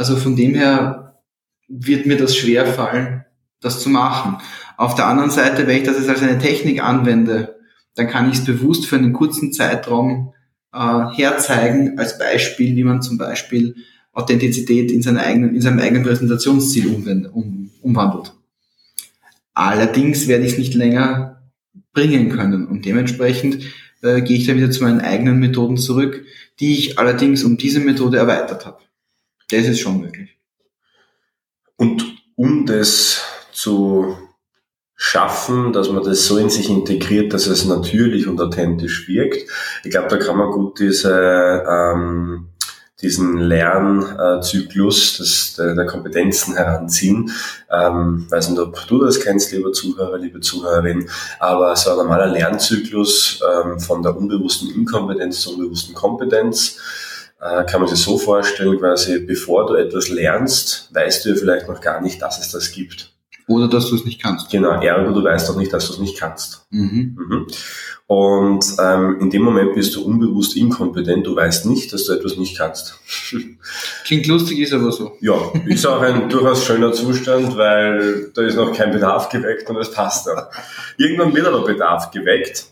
Also 0.00 0.16
von 0.16 0.34
dem 0.34 0.54
her 0.54 1.20
wird 1.68 2.06
mir 2.06 2.16
das 2.16 2.34
schwer 2.34 2.64
fallen, 2.64 3.26
das 3.60 3.80
zu 3.80 3.90
machen. 3.90 4.38
Auf 4.78 4.94
der 4.94 5.06
anderen 5.06 5.30
Seite, 5.30 5.66
wenn 5.66 5.76
ich 5.76 5.82
das 5.82 5.98
jetzt 5.98 6.08
als 6.08 6.22
eine 6.22 6.38
Technik 6.38 6.82
anwende, 6.82 7.58
dann 7.96 8.08
kann 8.08 8.30
ich 8.30 8.38
es 8.38 8.44
bewusst 8.46 8.86
für 8.86 8.96
einen 8.96 9.12
kurzen 9.12 9.52
Zeitraum 9.52 10.32
äh, 10.72 11.04
herzeigen, 11.12 11.98
als 11.98 12.16
Beispiel, 12.16 12.76
wie 12.76 12.84
man 12.84 13.02
zum 13.02 13.18
Beispiel 13.18 13.76
Authentizität 14.14 14.90
in, 14.90 15.02
seiner 15.02 15.20
eigenen, 15.20 15.54
in 15.54 15.60
seinem 15.60 15.80
eigenen 15.80 16.04
Präsentationsziel 16.04 16.86
um, 17.34 17.70
umwandelt. 17.82 18.32
Allerdings 19.52 20.28
werde 20.28 20.46
ich 20.46 20.52
es 20.52 20.58
nicht 20.58 20.72
länger 20.72 21.42
bringen 21.92 22.30
können 22.30 22.66
und 22.66 22.86
dementsprechend 22.86 23.64
äh, 24.00 24.22
gehe 24.22 24.38
ich 24.38 24.46
dann 24.46 24.56
wieder 24.56 24.70
zu 24.70 24.82
meinen 24.82 25.02
eigenen 25.02 25.38
Methoden 25.40 25.76
zurück, 25.76 26.24
die 26.58 26.72
ich 26.78 26.98
allerdings 26.98 27.44
um 27.44 27.58
diese 27.58 27.80
Methode 27.80 28.16
erweitert 28.16 28.64
habe. 28.64 28.78
Das 29.50 29.66
ist 29.66 29.80
schon 29.80 30.00
möglich. 30.00 30.36
Und 31.76 32.04
um 32.36 32.66
das 32.66 33.22
zu 33.52 34.16
schaffen, 34.94 35.72
dass 35.72 35.88
man 35.88 36.04
das 36.04 36.26
so 36.26 36.36
in 36.36 36.50
sich 36.50 36.68
integriert, 36.68 37.32
dass 37.32 37.46
es 37.46 37.64
natürlich 37.64 38.26
und 38.26 38.40
authentisch 38.40 39.08
wirkt. 39.08 39.50
Ich 39.82 39.90
glaube, 39.90 40.08
da 40.08 40.18
kann 40.18 40.36
man 40.36 40.50
gut 40.50 40.78
diese 40.78 41.64
ähm, 41.66 42.50
diesen 43.02 43.38
Lernzyklus 43.38 45.16
des, 45.16 45.54
der, 45.54 45.74
der 45.74 45.86
Kompetenzen 45.86 46.54
heranziehen. 46.54 47.30
Ähm, 47.70 48.26
weiß 48.28 48.50
nicht, 48.50 48.60
ob 48.60 48.86
du 48.86 49.02
das 49.04 49.20
kennst, 49.20 49.52
lieber 49.52 49.72
Zuhörer, 49.72 50.18
liebe 50.18 50.40
Zuhörerin, 50.40 51.08
aber 51.38 51.74
so 51.76 51.90
ein 51.90 51.96
normaler 51.96 52.26
Lernzyklus 52.26 53.40
ähm, 53.42 53.80
von 53.80 54.02
der 54.02 54.16
unbewussten 54.16 54.70
Inkompetenz 54.70 55.40
zur 55.40 55.54
unbewussten 55.54 55.94
Kompetenz 55.94 56.78
äh, 57.40 57.64
kann 57.64 57.80
man 57.80 57.88
sich 57.88 57.98
so 57.98 58.18
vorstellen, 58.18 58.78
quasi 58.78 59.20
bevor 59.20 59.66
du 59.66 59.74
etwas 59.74 60.08
lernst, 60.08 60.90
weißt 60.92 61.24
du 61.24 61.30
ja 61.30 61.34
vielleicht 61.34 61.68
noch 61.68 61.80
gar 61.80 62.00
nicht, 62.00 62.20
dass 62.20 62.40
es 62.40 62.50
das 62.50 62.72
gibt. 62.72 63.12
Oder 63.48 63.66
dass 63.66 63.88
du 63.88 63.96
es 63.96 64.04
nicht 64.04 64.22
kannst. 64.22 64.48
Genau, 64.50 64.80
ergo 64.80 65.12
du 65.12 65.24
weißt 65.24 65.50
auch 65.50 65.56
nicht, 65.56 65.72
dass 65.72 65.86
du 65.88 65.94
es 65.94 65.98
nicht 65.98 66.18
kannst. 66.18 66.66
Mhm. 66.70 67.16
Mhm. 67.18 67.46
Und 68.06 68.64
ähm, 68.78 69.18
in 69.20 69.30
dem 69.30 69.42
Moment 69.42 69.74
bist 69.74 69.96
du 69.96 70.04
unbewusst 70.04 70.56
inkompetent, 70.56 71.26
du 71.26 71.34
weißt 71.34 71.66
nicht, 71.66 71.92
dass 71.92 72.04
du 72.04 72.12
etwas 72.12 72.36
nicht 72.36 72.56
kannst. 72.56 72.98
Klingt 74.04 74.26
lustig, 74.26 74.58
ist 74.60 74.72
aber 74.72 74.92
so. 74.92 75.16
Ja, 75.20 75.34
ist 75.66 75.86
auch 75.86 76.00
ein 76.00 76.28
durchaus 76.28 76.64
schöner 76.64 76.92
Zustand, 76.92 77.56
weil 77.56 78.30
da 78.34 78.42
ist 78.42 78.56
noch 78.56 78.72
kein 78.72 78.92
Bedarf 78.92 79.28
geweckt 79.28 79.68
und 79.70 79.76
es 79.78 79.90
passt 79.90 80.28
auch. 80.28 80.46
Irgendwann 80.96 81.34
wird 81.34 81.46
aber 81.46 81.64
Bedarf 81.64 82.10
geweckt 82.10 82.66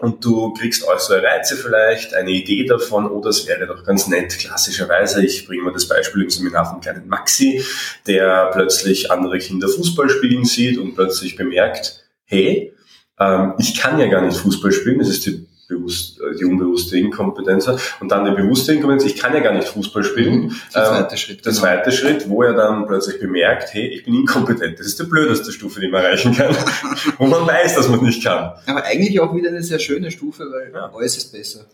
und 0.00 0.24
du 0.24 0.52
kriegst 0.54 0.86
äußere 0.86 1.22
Reize 1.22 1.56
vielleicht, 1.56 2.14
eine 2.14 2.30
Idee 2.30 2.64
davon, 2.64 3.10
oh, 3.10 3.20
das 3.20 3.46
wäre 3.46 3.66
doch 3.66 3.84
ganz 3.84 4.06
nett, 4.08 4.38
klassischerweise. 4.38 5.24
Ich 5.24 5.46
bringe 5.46 5.62
mal 5.62 5.72
das 5.72 5.86
Beispiel 5.86 6.22
im 6.22 6.30
Seminar 6.30 6.70
vom 6.70 6.80
kleinen 6.80 7.08
Maxi, 7.08 7.62
der 8.06 8.50
plötzlich 8.52 9.10
andere 9.10 9.38
Kinder 9.38 9.68
Fußball 9.68 10.08
spielen 10.08 10.44
sieht 10.44 10.78
und 10.78 10.94
plötzlich 10.94 11.36
bemerkt, 11.36 12.02
hey, 12.24 12.74
ähm, 13.18 13.54
ich 13.58 13.78
kann 13.78 13.98
ja 13.98 14.06
gar 14.06 14.22
nicht 14.22 14.38
Fußball 14.38 14.72
spielen, 14.72 14.98
das 14.98 15.08
ist 15.08 15.26
die 15.26 15.46
bewusst, 15.68 16.19
die 16.34 16.44
unbewusste 16.44 16.98
Inkompetenz 16.98 17.66
hat. 17.66 17.80
Und 18.00 18.10
dann 18.10 18.24
die 18.24 18.30
bewusste 18.30 18.72
Inkompetenz, 18.72 19.04
ich 19.04 19.16
kann 19.16 19.34
ja 19.34 19.40
gar 19.40 19.54
nicht 19.54 19.68
Fußball 19.68 20.04
spielen. 20.04 20.44
Mhm. 20.44 20.56
Der 20.74 20.84
zweite 20.84 21.14
ähm, 21.14 21.18
Schritt. 21.18 21.44
Der 21.44 21.52
genau. 21.52 21.62
zweite 21.62 21.92
Schritt, 21.92 22.28
wo 22.28 22.42
er 22.42 22.54
dann 22.54 22.86
plötzlich 22.86 23.20
bemerkt, 23.20 23.72
hey, 23.72 23.86
ich 23.86 24.04
bin 24.04 24.14
inkompetent. 24.14 24.78
Das 24.78 24.86
ist 24.86 24.98
die 24.98 25.04
blödeste 25.04 25.52
Stufe, 25.52 25.80
die 25.80 25.88
man 25.88 26.02
erreichen 26.02 26.34
kann. 26.34 26.56
wo 27.18 27.26
man 27.26 27.46
weiß, 27.46 27.76
dass 27.76 27.88
man 27.88 28.02
nicht 28.02 28.22
kann. 28.24 28.52
Aber 28.66 28.84
eigentlich 28.84 29.20
auch 29.20 29.34
wieder 29.34 29.48
eine 29.48 29.62
sehr 29.62 29.78
schöne 29.78 30.10
Stufe, 30.10 30.44
weil 30.50 30.72
ja. 30.72 30.90
alles 30.94 31.16
ist 31.16 31.32
besser. 31.32 31.66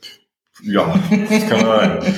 Ja, 0.62 0.98
das 1.10 1.48
kann 1.48 1.66
man. 1.66 2.14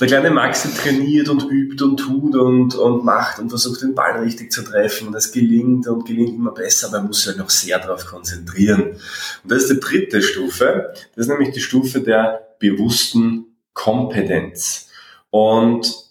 Der 0.00 0.06
kleine 0.06 0.30
Maxi 0.30 0.68
trainiert 0.74 1.28
und 1.28 1.44
übt 1.50 1.84
und 1.84 1.98
tut 1.98 2.34
und, 2.34 2.74
und 2.74 3.04
macht 3.04 3.38
und 3.38 3.50
versucht 3.50 3.82
den 3.82 3.94
Ball 3.94 4.20
richtig 4.20 4.50
zu 4.52 4.62
treffen. 4.62 5.12
Das 5.12 5.32
gelingt 5.32 5.86
und 5.86 6.06
gelingt 6.06 6.34
immer 6.34 6.52
besser, 6.52 6.88
aber 6.88 6.98
man 6.98 7.08
muss 7.08 7.18
sich 7.18 7.28
halt 7.28 7.38
noch 7.38 7.50
sehr 7.50 7.78
darauf 7.78 8.06
konzentrieren. 8.06 8.92
Und 8.92 9.52
das 9.52 9.64
ist 9.64 9.70
die 9.70 9.80
dritte 9.80 10.22
Stufe. 10.22 10.94
Das 11.14 11.26
ist 11.26 11.28
nämlich 11.28 11.52
die 11.52 11.60
Stufe 11.60 12.00
der 12.00 12.56
bewussten 12.58 13.46
Kompetenz. 13.74 14.88
Und 15.28 16.03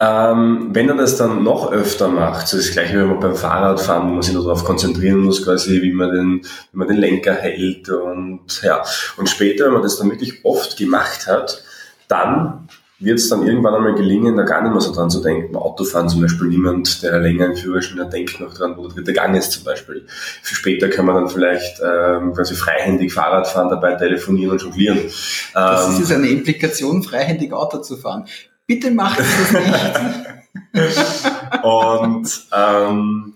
ähm, 0.00 0.68
wenn 0.72 0.88
er 0.88 0.96
das 0.96 1.16
dann 1.16 1.42
noch 1.42 1.72
öfter 1.72 2.08
macht, 2.08 2.46
so 2.46 2.56
das 2.56 2.70
gleiche 2.70 3.00
wie 3.00 3.04
man 3.04 3.18
beim 3.18 3.34
Fahrradfahren, 3.34 4.08
wo 4.08 4.12
man 4.12 4.22
sich 4.22 4.32
nur 4.32 4.44
darauf 4.44 4.64
konzentrieren 4.64 5.18
muss, 5.18 5.44
quasi, 5.44 5.82
wie 5.82 5.92
man 5.92 6.12
den, 6.12 6.40
wie 6.72 6.78
man 6.78 6.88
den 6.88 6.98
Lenker 6.98 7.34
hält 7.34 7.88
und 7.88 8.62
ja. 8.62 8.82
Und 9.16 9.28
später, 9.28 9.66
wenn 9.66 9.72
man 9.72 9.82
das 9.82 9.98
dann 9.98 10.10
wirklich 10.10 10.44
oft 10.44 10.76
gemacht 10.76 11.26
hat, 11.26 11.64
dann 12.06 12.68
wird 13.00 13.18
es 13.18 13.28
dann 13.28 13.46
irgendwann 13.46 13.74
einmal 13.74 13.94
gelingen, 13.94 14.36
da 14.36 14.42
gar 14.42 14.62
nicht 14.62 14.72
mehr 14.72 14.80
so 14.80 14.92
dran 14.92 15.10
zu 15.10 15.20
denken. 15.20 15.52
Beim 15.52 15.62
Autofahren 15.62 16.08
zum 16.08 16.20
Beispiel 16.20 16.48
niemand, 16.48 17.02
der 17.02 17.20
länger 17.20 17.46
einen 17.46 17.56
Führerschein 17.56 18.00
hat, 18.00 18.12
denkt 18.12 18.40
noch 18.40 18.54
dran, 18.54 18.76
wo 18.76 18.86
der 18.86 18.96
dritte 18.96 19.12
Gang 19.12 19.36
ist 19.36 19.52
zum 19.52 19.64
Beispiel. 19.64 20.04
Für 20.42 20.54
später 20.54 20.88
kann 20.88 21.06
man 21.06 21.14
dann 21.14 21.28
vielleicht 21.28 21.80
ähm, 21.80 22.34
quasi 22.34 22.56
freihändig 22.56 23.12
Fahrrad 23.12 23.46
fahren, 23.46 23.68
dabei 23.68 23.94
telefonieren 23.94 24.52
und 24.52 24.62
jonglieren. 24.62 24.98
Das 25.54 25.96
ähm, 25.96 26.02
ist 26.02 26.12
eine 26.12 26.28
Implikation, 26.28 27.04
freihändig 27.04 27.52
Auto 27.52 27.78
zu 27.78 27.96
fahren. 27.96 28.26
Bitte 28.68 28.90
macht 28.90 29.18
das 29.18 29.52
nicht. 29.52 29.64
und, 31.62 32.46
ähm, 32.52 33.32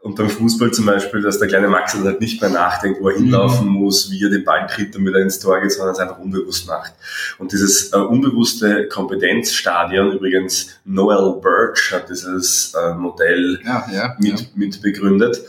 und 0.00 0.16
beim 0.16 0.30
Fußball 0.30 0.70
zum 0.70 0.86
Beispiel, 0.86 1.20
dass 1.20 1.38
der 1.38 1.48
kleine 1.48 1.68
Max 1.68 1.94
halt 1.94 2.22
nicht 2.22 2.40
mehr 2.40 2.48
nachdenkt, 2.48 3.02
wo 3.02 3.10
er 3.10 3.16
hinlaufen 3.16 3.68
mhm. 3.68 3.74
muss, 3.74 4.10
wie 4.10 4.24
er 4.24 4.30
den 4.30 4.44
Ball 4.44 4.66
kriegt, 4.66 4.94
damit 4.94 5.14
er 5.14 5.20
ins 5.20 5.38
Tor 5.38 5.60
geht, 5.60 5.72
sondern 5.72 5.92
es 5.92 5.98
einfach 5.98 6.18
unbewusst 6.18 6.66
macht. 6.66 6.94
Und 7.36 7.52
dieses 7.52 7.92
äh, 7.92 7.98
unbewusste 7.98 8.88
Kompetenzstadion, 8.88 10.12
übrigens 10.12 10.80
Noel 10.86 11.38
Birch 11.42 11.92
hat 11.92 12.08
dieses 12.08 12.72
äh, 12.74 12.94
Modell 12.94 13.60
ja, 13.62 13.86
ja, 13.92 14.16
mit, 14.18 14.40
ja. 14.40 14.46
mit 14.54 14.80
begründet. 14.80 15.42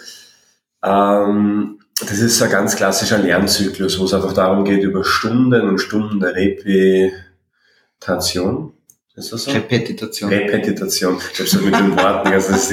Ähm, 0.83 1.79
das 2.01 2.19
ist 2.19 2.41
ein 2.41 2.51
ganz 2.51 2.75
klassischer 2.75 3.19
Lernzyklus, 3.19 3.97
wo 3.97 4.03
es 4.03 4.13
einfach 4.13 4.33
darum 4.33 4.65
geht, 4.65 4.83
über 4.83 5.05
Stunden 5.05 5.69
und 5.69 5.79
Stunden 5.79 6.19
der 6.19 6.35
Repetition 6.35 8.73
ist 9.19 9.33
das 9.33 9.43
so? 9.43 9.51
Repetitation. 9.51 10.29
Repetitation. 10.29 11.17
Ich 11.33 11.39
hab's 11.39 11.53
mit 11.53 11.73
den 11.73 11.95
Worten. 11.95 12.27
Also 12.29 12.53
ist, 12.53 12.71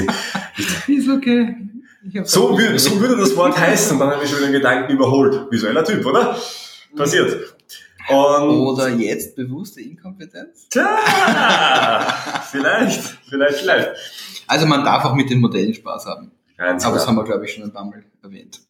ist 0.88 1.08
okay. 1.08 1.54
So, 2.24 2.56
würde, 2.56 2.78
so 2.78 3.00
würde 3.00 3.16
das 3.16 3.36
Wort 3.36 3.58
heißen. 3.58 3.92
Und 3.92 3.98
dann 4.00 4.10
habe 4.10 4.24
ich 4.24 4.30
schon 4.30 4.40
den 4.40 4.52
Gedanken 4.52 4.92
überholt. 4.92 5.50
Visueller 5.50 5.84
Typ, 5.84 6.04
oder? 6.06 6.36
Passiert. 6.96 7.56
Und 8.08 8.50
oder 8.50 8.88
jetzt 8.90 9.34
bewusste 9.34 9.80
Inkompetenz? 9.80 10.68
Tja, 10.68 10.86
vielleicht, 12.50 13.02
vielleicht, 13.28 13.58
vielleicht. 13.58 13.90
Also 14.46 14.66
man 14.66 14.84
darf 14.84 15.04
auch 15.04 15.14
mit 15.14 15.28
den 15.28 15.40
Modellen 15.40 15.74
Spaß 15.74 16.06
haben. 16.06 16.30
Ganz 16.56 16.84
Aber 16.84 16.92
klar. 16.92 17.00
das 17.00 17.08
haben 17.08 17.16
wir, 17.16 17.24
glaube 17.24 17.44
ich, 17.44 17.52
schon 17.52 17.64
ein 17.64 17.72
paar 17.72 17.84
Mal 17.84 18.04
erwähnt. 18.22 18.60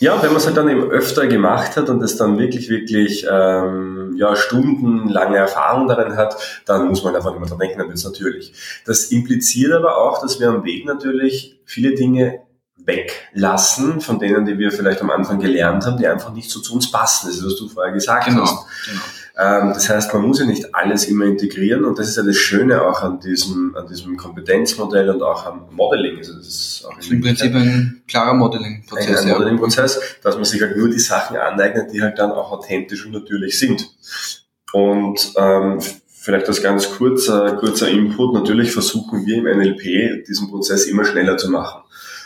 Ja, 0.00 0.20
wenn 0.22 0.30
man 0.30 0.38
es 0.38 0.46
halt 0.46 0.56
dann 0.56 0.68
eben 0.68 0.90
öfter 0.90 1.26
gemacht 1.28 1.76
hat 1.76 1.88
und 1.88 2.02
es 2.02 2.16
dann 2.16 2.36
wirklich, 2.36 2.68
wirklich 2.68 3.26
ähm, 3.30 4.14
ja, 4.16 4.34
stundenlange 4.34 5.36
Erfahrung 5.36 5.86
darin 5.86 6.16
hat, 6.16 6.62
dann 6.66 6.88
muss 6.88 7.04
man 7.04 7.14
einfach 7.14 7.30
nicht 7.30 7.40
mehr 7.40 7.48
dran 7.48 7.58
denken, 7.58 7.78
dann 7.78 7.88
wird 7.88 7.98
es 7.98 8.04
natürlich. 8.04 8.52
Das 8.86 9.06
impliziert 9.06 9.72
aber 9.72 9.98
auch, 9.98 10.20
dass 10.20 10.40
wir 10.40 10.48
am 10.48 10.64
Weg 10.64 10.84
natürlich 10.84 11.60
viele 11.64 11.94
Dinge 11.94 12.40
weglassen, 12.84 14.00
von 14.00 14.18
denen, 14.18 14.44
die 14.44 14.58
wir 14.58 14.70
vielleicht 14.70 15.00
am 15.00 15.10
Anfang 15.10 15.38
gelernt 15.38 15.84
haben, 15.86 15.96
die 15.96 16.06
einfach 16.06 16.32
nicht 16.32 16.50
so 16.50 16.60
zu 16.60 16.74
uns 16.74 16.90
passen. 16.90 17.28
Das 17.28 17.36
ist, 17.36 17.44
was 17.44 17.56
du 17.56 17.68
vorher 17.68 17.92
gesagt 17.92 18.26
genau, 18.26 18.42
hast. 18.42 18.66
Genau. 18.86 19.00
Ähm, 19.36 19.72
das 19.74 19.88
heißt, 19.88 20.14
man 20.14 20.22
muss 20.22 20.38
ja 20.38 20.46
nicht 20.46 20.74
alles 20.74 21.06
immer 21.06 21.24
integrieren 21.24 21.84
und 21.84 21.98
das 21.98 22.08
ist 22.08 22.16
ja 22.16 22.22
das 22.22 22.36
Schöne 22.36 22.82
auch 22.82 23.02
an 23.02 23.18
diesem, 23.18 23.74
an 23.74 23.86
diesem 23.88 24.16
Kompetenzmodell 24.16 25.10
und 25.10 25.22
auch 25.22 25.44
am 25.46 25.66
Modeling. 25.72 26.18
Also 26.18 26.34
das 26.34 26.46
ist 26.46 26.84
auch 26.86 26.94
das 26.94 27.06
ist 27.06 27.12
im 27.12 27.20
Prinzip 27.20 27.54
ein 27.54 28.02
klarer 28.06 28.34
Modeling-Prozess. 28.34 29.22
Ein, 29.22 29.26
ein 29.26 29.32
Modeling-Prozess, 29.32 30.00
dass 30.22 30.36
man 30.36 30.44
sich 30.44 30.60
halt 30.60 30.76
nur 30.76 30.88
die 30.88 31.00
Sachen 31.00 31.36
aneignet, 31.36 31.92
die 31.92 32.00
halt 32.00 32.18
dann 32.18 32.30
auch 32.30 32.52
authentisch 32.52 33.04
und 33.06 33.12
natürlich 33.12 33.58
sind. 33.58 33.90
Und 34.72 35.32
ähm, 35.36 35.80
Vielleicht 36.24 36.48
als 36.48 36.62
ganz 36.62 36.90
kurzer, 36.90 37.56
kurzer 37.56 37.86
Input. 37.86 38.32
Natürlich 38.32 38.72
versuchen 38.72 39.26
wir 39.26 39.36
im 39.36 39.44
NLP 39.44 40.24
diesen 40.26 40.48
Prozess 40.48 40.86
immer 40.86 41.04
schneller 41.04 41.36
zu 41.36 41.50
machen. 41.50 41.82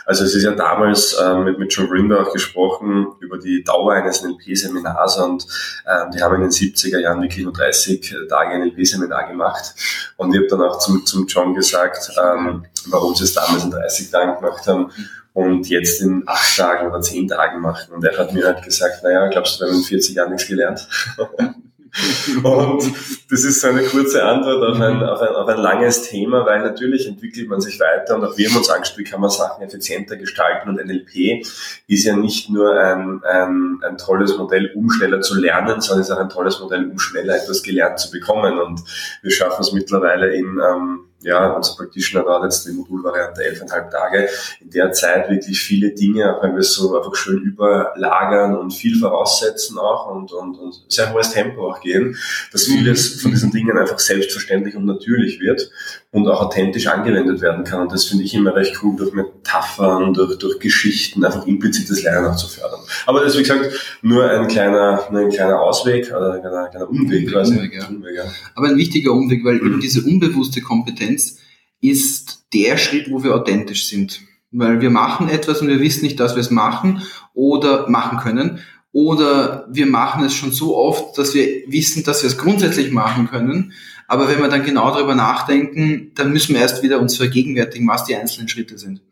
Also 0.08 0.24
es 0.24 0.34
ist 0.34 0.42
ja 0.42 0.52
damals 0.52 1.12
äh, 1.12 1.34
mit, 1.34 1.58
mit 1.58 1.70
John 1.70 1.86
Grinder 1.86 2.22
auch 2.22 2.32
gesprochen 2.32 3.08
über 3.20 3.36
die 3.36 3.62
Dauer 3.62 3.92
eines 3.92 4.22
NLP-Seminars 4.22 5.18
und 5.18 5.46
äh, 5.84 6.06
die 6.14 6.22
haben 6.22 6.36
in 6.36 6.40
den 6.40 6.50
70er 6.50 6.98
Jahren 6.98 7.20
wirklich 7.20 7.44
nur 7.44 7.52
30 7.52 8.16
Tage 8.26 8.58
NLP-Seminar 8.58 9.28
gemacht. 9.28 9.74
Und 10.16 10.32
ich 10.32 10.38
habe 10.38 10.48
dann 10.48 10.62
auch 10.62 10.78
zum, 10.78 11.04
zum 11.04 11.26
John 11.26 11.54
gesagt, 11.54 12.10
ähm, 12.18 12.64
warum 12.86 13.14
sie 13.14 13.24
es 13.24 13.34
damals 13.34 13.64
in 13.64 13.70
30 13.70 14.10
Tagen 14.10 14.40
gemacht 14.40 14.66
haben 14.66 14.90
und 15.34 15.68
jetzt 15.68 16.00
in 16.00 16.22
acht 16.24 16.56
Tagen 16.56 16.88
oder 16.88 17.02
zehn 17.02 17.28
Tagen 17.28 17.60
machen. 17.60 17.92
Und 17.92 18.02
er 18.02 18.16
hat 18.16 18.32
mir 18.32 18.46
halt 18.46 18.64
gesagt, 18.64 19.02
naja, 19.02 19.28
glaubst 19.28 19.60
du, 19.60 19.64
wir 19.66 19.72
haben 19.72 19.76
in 19.76 19.84
40 19.84 20.14
Jahren 20.14 20.30
nichts 20.30 20.48
gelernt? 20.48 20.88
Und 22.42 22.92
das 23.30 23.44
ist 23.44 23.60
so 23.60 23.68
eine 23.68 23.82
kurze 23.82 24.24
Antwort 24.24 24.62
auf 24.62 24.80
ein, 24.80 25.02
auf, 25.02 25.20
ein, 25.20 25.34
auf 25.34 25.48
ein 25.48 25.58
langes 25.58 26.02
Thema, 26.02 26.44
weil 26.46 26.60
natürlich 26.60 27.06
entwickelt 27.06 27.48
man 27.48 27.60
sich 27.60 27.78
weiter 27.80 28.16
und 28.16 28.24
auch 28.24 28.36
wir 28.36 28.48
haben 28.48 28.56
uns 28.56 28.68
wie 28.96 29.04
kann 29.04 29.20
man 29.20 29.30
Sachen 29.30 29.62
effizienter 29.62 30.16
gestalten 30.16 30.68
und 30.68 30.76
NLP 30.76 31.44
ist 31.86 32.04
ja 32.04 32.16
nicht 32.16 32.50
nur 32.50 32.78
ein, 32.78 33.22
ein, 33.24 33.80
ein 33.82 33.98
tolles 33.98 34.36
Modell, 34.36 34.70
um 34.74 34.90
schneller 34.90 35.20
zu 35.20 35.38
lernen, 35.38 35.80
sondern 35.80 36.02
ist 36.02 36.10
auch 36.10 36.18
ein 36.18 36.28
tolles 36.28 36.60
Modell, 36.60 36.90
um 36.90 36.98
schneller 36.98 37.36
etwas 37.36 37.62
gelernt 37.62 37.98
zu 37.98 38.10
bekommen. 38.10 38.58
Und 38.58 38.82
wir 39.22 39.30
schaffen 39.30 39.60
es 39.60 39.72
mittlerweile 39.72 40.34
in 40.34 40.58
ähm, 40.58 41.07
ja, 41.20 41.52
unser 41.52 41.74
Practitioner 41.76 42.24
war 42.24 42.44
jetzt 42.44 42.66
die 42.66 42.72
Modulvariante 42.72 43.42
elfeinhalb 43.42 43.90
Tage. 43.90 44.28
In 44.60 44.70
der 44.70 44.92
Zeit 44.92 45.28
wirklich 45.28 45.60
viele 45.60 45.90
Dinge, 45.90 46.36
auch 46.36 46.42
wenn 46.42 46.52
wir 46.52 46.60
es 46.60 46.74
so 46.74 46.96
einfach 46.96 47.14
schön 47.16 47.42
überlagern 47.42 48.56
und 48.56 48.72
viel 48.72 48.96
voraussetzen 48.98 49.78
auch 49.78 50.14
und, 50.14 50.32
und, 50.32 50.56
und 50.58 50.84
sehr 50.88 51.12
hohes 51.12 51.32
Tempo 51.32 51.70
auch 51.70 51.80
gehen, 51.80 52.16
dass 52.52 52.64
vieles 52.64 53.20
von 53.20 53.32
diesen 53.32 53.50
Dingen 53.50 53.76
einfach 53.76 53.98
selbstverständlich 53.98 54.76
und 54.76 54.84
natürlich 54.84 55.40
wird 55.40 55.70
und 56.10 56.26
auch 56.26 56.40
authentisch 56.40 56.86
angewendet 56.86 57.42
werden 57.42 57.64
kann. 57.64 57.82
Und 57.82 57.92
das 57.92 58.06
finde 58.06 58.24
ich 58.24 58.34
immer 58.34 58.54
recht 58.54 58.82
cool, 58.82 58.96
durch 58.96 59.12
Metaphern, 59.12 60.14
durch, 60.14 60.38
durch 60.38 60.58
Geschichten, 60.58 61.24
einfach 61.24 61.46
implizites 61.46 62.02
Lernen 62.02 62.28
auch 62.28 62.36
zu 62.36 62.48
fördern. 62.48 62.80
Aber 63.06 63.20
das 63.20 63.34
ist, 63.34 63.38
wie 63.38 63.42
gesagt, 63.42 63.98
nur 64.00 64.24
ein 64.24 64.48
kleiner, 64.48 65.06
nur 65.10 65.20
ein 65.20 65.30
kleiner 65.30 65.60
Ausweg, 65.60 66.08
oder 66.10 66.34
ein 66.34 66.40
kleiner, 66.40 66.68
kleiner 66.68 66.88
Umweg 66.88 67.30
quasi. 67.30 67.56
Umweg, 67.56 67.74
ja. 67.74 67.86
Umweg, 67.86 68.16
ja. 68.16 68.24
Aber 68.54 68.68
ein 68.68 68.76
wichtiger 68.76 69.12
Umweg, 69.12 69.44
weil 69.44 69.56
eben 69.56 69.80
diese 69.80 70.02
unbewusste 70.02 70.62
Kompetenz 70.62 71.38
ist 71.80 72.46
der 72.54 72.78
Schritt, 72.78 73.10
wo 73.10 73.22
wir 73.22 73.34
authentisch 73.34 73.88
sind. 73.88 74.22
Weil 74.50 74.80
wir 74.80 74.90
machen 74.90 75.28
etwas 75.28 75.60
und 75.60 75.68
wir 75.68 75.80
wissen 75.80 76.04
nicht, 76.04 76.18
dass 76.18 76.34
wir 76.34 76.40
es 76.40 76.50
machen 76.50 77.02
oder 77.34 77.88
machen 77.90 78.18
können. 78.18 78.60
Oder 78.92 79.68
wir 79.70 79.84
machen 79.84 80.24
es 80.24 80.32
schon 80.32 80.52
so 80.52 80.74
oft, 80.74 81.18
dass 81.18 81.34
wir 81.34 81.46
wissen, 81.66 82.02
dass 82.04 82.22
wir 82.22 82.28
es 82.28 82.38
grundsätzlich 82.38 82.90
machen 82.90 83.28
können. 83.28 83.74
Aber 84.08 84.26
wenn 84.26 84.40
wir 84.40 84.48
dann 84.48 84.64
genau 84.64 84.90
darüber 84.90 85.14
nachdenken, 85.14 86.12
dann 86.14 86.32
müssen 86.32 86.54
wir 86.54 86.62
erst 86.62 86.82
wieder 86.82 86.98
uns 86.98 87.16
vergegenwärtigen, 87.16 87.86
was 87.86 88.04
die 88.04 88.16
einzelnen 88.16 88.48
Schritte 88.48 88.78
sind. 88.78 89.02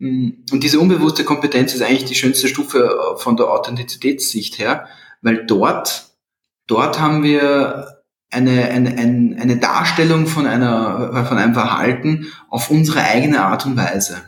Und 0.00 0.44
diese 0.50 0.80
unbewusste 0.80 1.24
Kompetenz 1.24 1.74
ist 1.74 1.82
eigentlich 1.82 2.06
die 2.06 2.14
schönste 2.14 2.48
Stufe 2.48 3.16
von 3.18 3.36
der 3.36 3.50
Authentizitätssicht 3.50 4.58
her, 4.58 4.88
weil 5.20 5.46
dort, 5.46 6.08
dort 6.66 6.98
haben 6.98 7.22
wir 7.22 8.02
eine, 8.30 8.64
eine, 8.64 8.96
eine, 8.96 9.36
eine 9.40 9.56
Darstellung 9.58 10.26
von, 10.26 10.46
einer, 10.46 11.26
von 11.26 11.38
einem 11.38 11.54
Verhalten 11.54 12.32
auf 12.48 12.70
unsere 12.70 13.02
eigene 13.02 13.44
Art 13.44 13.66
und 13.66 13.76
Weise. 13.76 14.22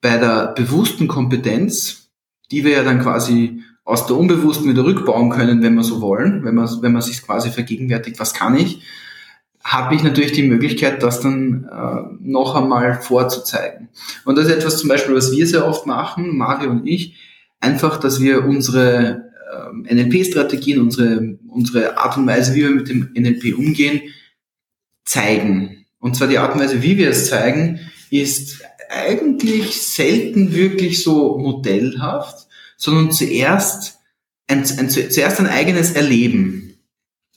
Bei 0.00 0.16
der 0.16 0.52
bewussten 0.52 1.08
Kompetenz, 1.08 2.10
die 2.50 2.64
wir 2.64 2.72
ja 2.72 2.84
dann 2.84 3.02
quasi 3.02 3.62
aus 3.84 4.06
der 4.06 4.16
unbewussten 4.16 4.68
wieder 4.68 4.84
rückbauen 4.84 5.30
können, 5.30 5.62
wenn 5.62 5.74
wir 5.74 5.84
so 5.84 6.00
wollen, 6.00 6.44
wenn 6.44 6.54
man, 6.54 6.68
wenn 6.80 6.92
man 6.92 7.02
sich 7.02 7.22
quasi 7.22 7.50
vergegenwärtigt, 7.50 8.18
was 8.18 8.32
kann 8.32 8.56
ich, 8.56 8.80
habe 9.62 9.94
ich 9.94 10.02
natürlich 10.02 10.32
die 10.32 10.42
Möglichkeit, 10.42 11.02
das 11.02 11.20
dann 11.20 11.64
äh, 11.70 12.16
noch 12.20 12.54
einmal 12.54 13.00
vorzuzeigen. 13.00 13.88
Und 14.24 14.36
das 14.36 14.46
ist 14.46 14.52
etwas 14.52 14.78
zum 14.78 14.88
Beispiel, 14.88 15.14
was 15.14 15.32
wir 15.32 15.46
sehr 15.46 15.66
oft 15.66 15.86
machen, 15.86 16.36
Mario 16.36 16.70
und 16.70 16.86
ich, 16.86 17.16
einfach, 17.60 17.98
dass 17.98 18.20
wir 18.20 18.44
unsere 18.44 19.30
ähm, 19.54 19.86
NLP-Strategien, 19.90 20.80
unsere, 20.80 21.38
unsere 21.48 21.96
Art 21.96 22.16
und 22.16 22.26
Weise, 22.26 22.54
wie 22.54 22.62
wir 22.62 22.70
mit 22.70 22.88
dem 22.88 23.10
NLP 23.14 23.56
umgehen, 23.56 24.02
zeigen. 25.04 25.86
Und 25.98 26.16
zwar 26.16 26.28
die 26.28 26.38
Art 26.38 26.54
und 26.54 26.60
Weise, 26.60 26.82
wie 26.82 26.98
wir 26.98 27.10
es 27.10 27.28
zeigen, 27.28 27.80
ist 28.10 28.62
eigentlich 28.90 29.80
selten 29.80 30.54
wirklich 30.54 31.02
so 31.02 31.38
modellhaft, 31.38 32.46
sondern 32.76 33.12
zuerst 33.12 33.98
ein, 34.48 34.64
ein, 34.78 34.90
zuerst 34.90 35.40
ein 35.40 35.46
eigenes 35.46 35.92
Erleben. 35.92 36.78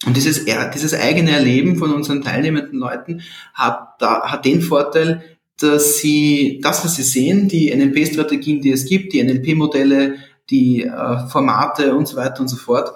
Und 0.05 0.15
dieses, 0.15 0.45
dieses 0.45 0.93
eigene 0.93 1.31
Erleben 1.31 1.77
von 1.77 1.91
unseren 1.91 2.21
teilnehmenden 2.21 2.79
Leuten 2.79 3.21
hat, 3.53 3.95
da, 3.99 4.29
hat 4.29 4.45
den 4.45 4.61
Vorteil, 4.61 5.23
dass 5.59 5.97
sie 5.97 6.59
das, 6.61 6.85
was 6.85 6.95
sie 6.95 7.03
sehen, 7.03 7.47
die 7.47 7.75
NLP-Strategien, 7.75 8.61
die 8.61 8.71
es 8.71 8.85
gibt, 8.85 9.13
die 9.13 9.23
NLP-Modelle, 9.23 10.17
die 10.49 10.83
äh, 10.83 11.27
Formate 11.29 11.95
und 11.95 12.07
so 12.07 12.15
weiter 12.15 12.41
und 12.41 12.47
so 12.47 12.57
fort, 12.57 12.93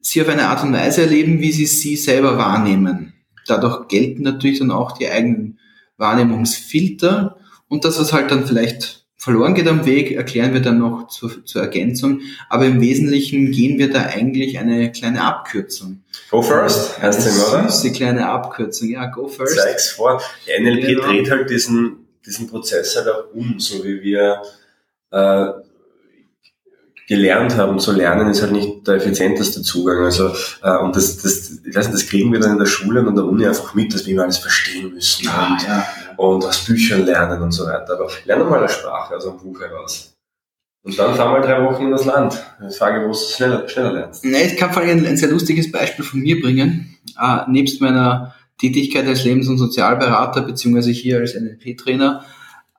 sie 0.00 0.22
auf 0.22 0.28
eine 0.28 0.46
Art 0.46 0.62
und 0.62 0.72
Weise 0.72 1.02
erleben, 1.02 1.40
wie 1.40 1.50
sie 1.50 1.66
sie 1.66 1.96
selber 1.96 2.38
wahrnehmen. 2.38 3.14
Dadurch 3.46 3.88
gelten 3.88 4.22
natürlich 4.22 4.60
dann 4.60 4.70
auch 4.70 4.92
die 4.92 5.08
eigenen 5.08 5.58
Wahrnehmungsfilter 5.96 7.38
und 7.68 7.84
das, 7.84 7.98
was 7.98 8.12
halt 8.12 8.30
dann 8.30 8.46
vielleicht 8.46 9.05
verloren 9.26 9.56
geht 9.56 9.66
am 9.66 9.84
Weg, 9.84 10.12
erklären 10.12 10.54
wir 10.54 10.60
dann 10.62 10.78
noch 10.78 11.08
zur, 11.08 11.44
zur 11.44 11.60
Ergänzung. 11.60 12.20
Aber 12.48 12.64
im 12.64 12.80
Wesentlichen 12.80 13.50
gehen 13.50 13.76
wir 13.76 13.90
da 13.90 14.02
eigentlich 14.02 14.56
eine 14.60 14.92
kleine 14.92 15.22
Abkürzung. 15.22 16.04
Go 16.30 16.42
first, 16.42 17.02
heißt 17.02 17.26
es, 17.26 17.48
oder? 17.48 17.68
Süße 17.68 17.92
kleine 17.92 18.28
Abkürzung, 18.28 18.88
ja, 18.88 19.06
go 19.06 19.26
first. 19.26 19.56
Zeig's 19.56 19.90
vor. 19.90 20.22
Der 20.46 20.60
NLP 20.60 20.86
genau. 20.86 21.06
dreht 21.08 21.28
halt 21.28 21.50
diesen, 21.50 22.06
diesen 22.24 22.46
Prozess 22.46 22.94
halt 22.94 23.08
auch 23.08 23.34
um, 23.34 23.58
so 23.58 23.82
wie 23.82 24.00
wir 24.00 24.42
äh, 25.10 25.48
gelernt 27.06 27.56
haben 27.56 27.78
zu 27.78 27.92
lernen, 27.92 28.30
ist 28.30 28.42
halt 28.42 28.52
nicht 28.52 28.86
der 28.86 28.96
effizienteste 28.96 29.62
Zugang. 29.62 30.04
Also 30.04 30.32
äh, 30.62 30.76
und 30.78 30.96
das, 30.96 31.18
das, 31.18 31.60
ich 31.64 31.74
weiß 31.74 31.86
nicht, 31.86 32.02
das 32.02 32.08
kriegen 32.08 32.32
wir 32.32 32.40
dann 32.40 32.52
in 32.52 32.58
der 32.58 32.66
Schule 32.66 33.00
und 33.00 33.08
an 33.08 33.14
der 33.14 33.24
Uni 33.24 33.46
einfach 33.46 33.74
mit, 33.74 33.94
dass 33.94 34.06
wir 34.06 34.14
immer 34.14 34.24
alles 34.24 34.38
verstehen 34.38 34.92
müssen 34.92 35.28
ah, 35.28 35.52
und, 35.52 35.62
ja. 35.62 35.86
und 36.16 36.44
aus 36.44 36.64
Büchern 36.64 37.04
lernen 37.04 37.40
und 37.42 37.52
so 37.52 37.66
weiter. 37.66 37.94
Aber 37.94 38.08
lerne 38.24 38.44
mal 38.44 38.58
eine 38.58 38.68
Sprache 38.68 39.16
aus 39.16 39.26
einem 39.26 39.38
Buch 39.38 39.60
heraus. 39.60 40.12
Und 40.82 40.98
dann 40.98 41.14
fahr 41.14 41.32
mal 41.32 41.40
drei 41.40 41.64
Wochen 41.64 41.84
in 41.84 41.90
das 41.90 42.04
Land. 42.04 42.40
Ich 42.68 42.76
frage, 42.76 43.04
wo 43.04 43.08
du 43.08 43.14
schneller, 43.14 43.68
schneller 43.68 43.92
lernst. 43.92 44.24
Nee, 44.24 44.46
ich 44.46 44.56
kann 44.56 44.72
vor 44.72 44.82
allem 44.82 44.98
ein, 44.98 45.06
ein 45.06 45.16
sehr 45.16 45.30
lustiges 45.30 45.70
Beispiel 45.72 46.04
von 46.04 46.20
mir 46.20 46.40
bringen. 46.40 46.96
Äh, 47.20 47.38
nebst 47.48 47.80
meiner 47.80 48.34
Tätigkeit 48.58 49.06
als 49.06 49.24
Lebens- 49.24 49.48
und 49.48 49.58
Sozialberater 49.58 50.42
beziehungsweise 50.42 50.90
hier 50.90 51.18
als 51.18 51.34
NLP-Trainer 51.34 52.24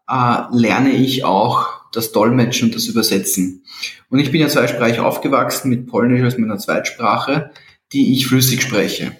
äh, 0.09 0.37
lerne 0.51 0.91
ich 0.91 1.23
auch 1.25 1.76
das 1.91 2.11
Dolmetschen 2.11 2.69
und 2.69 2.75
das 2.75 2.87
Übersetzen. 2.87 3.63
Und 4.09 4.19
ich 4.19 4.31
bin 4.31 4.41
ja 4.41 4.47
zweisprachig 4.47 4.99
aufgewachsen 4.99 5.69
mit 5.69 5.87
Polnisch 5.87 6.23
als 6.23 6.37
meiner 6.37 6.57
Zweitsprache, 6.57 7.51
die 7.93 8.13
ich 8.13 8.27
flüssig 8.27 8.61
spreche. 8.61 9.15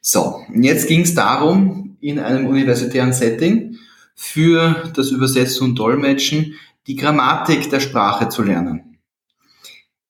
So, 0.00 0.44
und 0.48 0.62
jetzt 0.62 0.88
ging 0.88 1.02
es 1.02 1.14
darum, 1.14 1.96
in 2.00 2.18
einem 2.18 2.46
universitären 2.46 3.12
Setting 3.12 3.78
für 4.14 4.90
das 4.94 5.10
Übersetzen 5.10 5.64
und 5.64 5.78
Dolmetschen 5.78 6.54
die 6.86 6.96
Grammatik 6.96 7.70
der 7.70 7.80
Sprache 7.80 8.28
zu 8.28 8.42
lernen. 8.42 8.98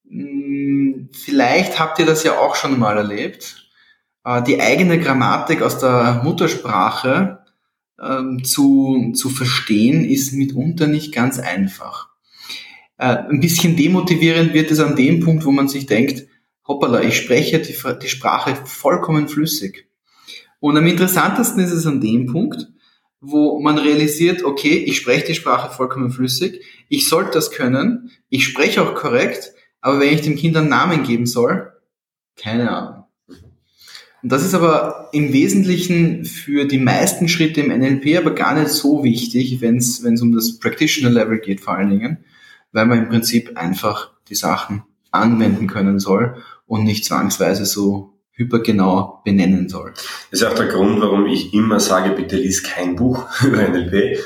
Hm, 0.08 1.08
vielleicht 1.12 1.78
habt 1.78 1.98
ihr 1.98 2.06
das 2.06 2.22
ja 2.24 2.38
auch 2.38 2.56
schon 2.56 2.78
mal 2.78 2.96
erlebt. 2.96 3.68
Äh, 4.24 4.42
die 4.42 4.60
eigene 4.60 4.98
Grammatik 4.98 5.62
aus 5.62 5.78
der 5.78 6.22
Muttersprache 6.24 7.39
ähm, 8.00 8.44
zu, 8.44 9.12
zu 9.14 9.28
verstehen, 9.28 10.04
ist 10.04 10.32
mitunter 10.32 10.86
nicht 10.86 11.12
ganz 11.12 11.38
einfach. 11.38 12.08
Äh, 12.98 13.16
ein 13.28 13.40
bisschen 13.40 13.76
demotivierend 13.76 14.54
wird 14.54 14.70
es 14.70 14.80
an 14.80 14.96
dem 14.96 15.20
Punkt, 15.20 15.44
wo 15.44 15.50
man 15.50 15.68
sich 15.68 15.86
denkt, 15.86 16.26
hoppala, 16.66 17.02
ich 17.02 17.16
spreche 17.16 17.60
die, 17.60 17.74
die 18.02 18.08
Sprache 18.08 18.56
vollkommen 18.64 19.28
flüssig. 19.28 19.88
Und 20.60 20.76
am 20.76 20.86
interessantesten 20.86 21.60
ist 21.60 21.72
es 21.72 21.86
an 21.86 22.00
dem 22.00 22.26
Punkt, 22.26 22.68
wo 23.20 23.60
man 23.60 23.78
realisiert, 23.78 24.44
okay, 24.44 24.76
ich 24.76 24.96
spreche 24.96 25.26
die 25.26 25.34
Sprache 25.34 25.74
vollkommen 25.74 26.10
flüssig, 26.10 26.64
ich 26.88 27.08
sollte 27.08 27.32
das 27.32 27.50
können, 27.50 28.10
ich 28.28 28.44
spreche 28.44 28.82
auch 28.82 28.94
korrekt, 28.94 29.52
aber 29.80 30.00
wenn 30.00 30.14
ich 30.14 30.22
dem 30.22 30.36
Kind 30.36 30.56
einen 30.56 30.68
Namen 30.68 31.02
geben 31.02 31.26
soll, 31.26 31.72
keine 32.36 32.70
Ahnung. 32.70 32.99
Und 34.22 34.32
das 34.32 34.44
ist 34.44 34.54
aber 34.54 35.08
im 35.12 35.32
Wesentlichen 35.32 36.24
für 36.24 36.66
die 36.66 36.78
meisten 36.78 37.28
Schritte 37.28 37.62
im 37.62 37.68
NLP 37.68 38.18
aber 38.18 38.34
gar 38.34 38.54
nicht 38.54 38.68
so 38.68 39.02
wichtig, 39.02 39.60
wenn 39.60 39.76
es 39.76 40.00
um 40.04 40.32
das 40.32 40.58
Practitioner-Level 40.58 41.38
geht 41.38 41.60
vor 41.60 41.74
allen 41.76 41.90
Dingen, 41.90 42.18
weil 42.72 42.86
man 42.86 42.98
im 42.98 43.08
Prinzip 43.08 43.56
einfach 43.56 44.10
die 44.28 44.34
Sachen 44.34 44.82
anwenden 45.10 45.66
können 45.66 45.98
soll 45.98 46.36
und 46.66 46.84
nicht 46.84 47.04
zwangsweise 47.04 47.64
so 47.64 48.14
hypergenau 48.32 49.20
benennen 49.24 49.68
soll. 49.68 49.92
Das 50.30 50.40
ist 50.40 50.46
auch 50.46 50.54
der 50.54 50.68
Grund, 50.68 51.00
warum 51.00 51.26
ich 51.26 51.52
immer 51.52 51.80
sage, 51.80 52.14
bitte 52.14 52.36
lies 52.36 52.62
kein 52.62 52.96
Buch 52.96 53.26
über 53.44 53.68
NLP, 53.68 54.18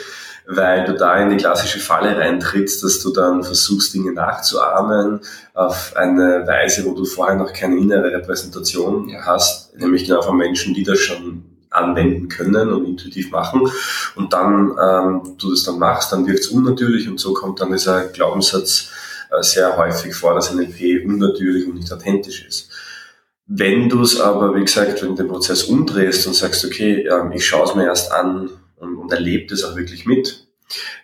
weil 0.47 0.85
du 0.85 0.95
da 0.95 1.17
in 1.19 1.31
die 1.31 1.37
klassische 1.37 1.81
Falle 1.81 2.17
reintrittst, 2.17 2.83
dass 2.83 3.01
du 3.01 3.13
dann 3.13 3.45
versuchst, 3.45 3.95
Dinge 3.95 4.13
nachzuahmen 4.13 5.21
auf 5.55 5.93
eine 5.97 6.47
Weise, 6.47 6.85
wo 6.85 6.95
du 6.95 7.05
vorher 7.05 7.37
noch 7.37 7.53
keine 7.53 7.79
innere 7.79 8.13
Repräsentation 8.13 9.11
hast, 9.23 9.75
nämlich 9.77 10.05
genau 10.05 10.23
von 10.23 10.37
Menschen, 10.37 10.75
die 10.75 10.85
das 10.85 10.99
schon 10.99 11.45
anwenden 11.71 12.29
können 12.29 12.73
und 12.73 12.85
intuitiv 12.85 13.31
machen. 13.31 13.69
Und 14.15 14.33
dann 14.33 14.77
ähm, 14.81 15.37
du 15.39 15.51
das 15.51 15.65
dann 15.65 15.79
machst, 15.79 16.13
dann 16.13 16.27
wird 16.27 16.41
es 16.41 16.49
unnatürlich 16.49 17.09
und 17.09 17.19
so 17.19 17.35
kommt 17.35 17.61
dann 17.61 17.73
dieser 17.73 18.05
Glaubenssatz 18.09 18.91
äh, 19.31 19.43
sehr 19.43 19.77
häufig 19.77 20.15
vor, 20.15 20.35
dass 20.35 20.55
NLP 20.55 21.05
unnatürlich 21.05 21.67
und 21.67 21.75
nicht 21.75 21.93
authentisch 21.93 22.47
ist. 22.47 22.71
Wenn 23.47 23.89
du 23.89 24.03
es 24.03 24.21
aber, 24.21 24.55
wie 24.55 24.65
gesagt, 24.65 25.03
wenn 25.03 25.11
du 25.11 25.15
den 25.17 25.29
Prozess 25.29 25.65
umdrehst 25.65 26.27
und 26.27 26.35
sagst, 26.35 26.65
okay, 26.65 27.07
ähm, 27.07 27.33
ich 27.33 27.47
schaue 27.47 27.65
es 27.65 27.75
mir 27.75 27.85
erst 27.85 28.13
an 28.13 28.51
und, 28.85 28.97
und 28.97 29.13
erlebe 29.13 29.47
das 29.47 29.65
auch 29.65 29.77
wirklich 29.77 30.07
mit, 30.07 30.47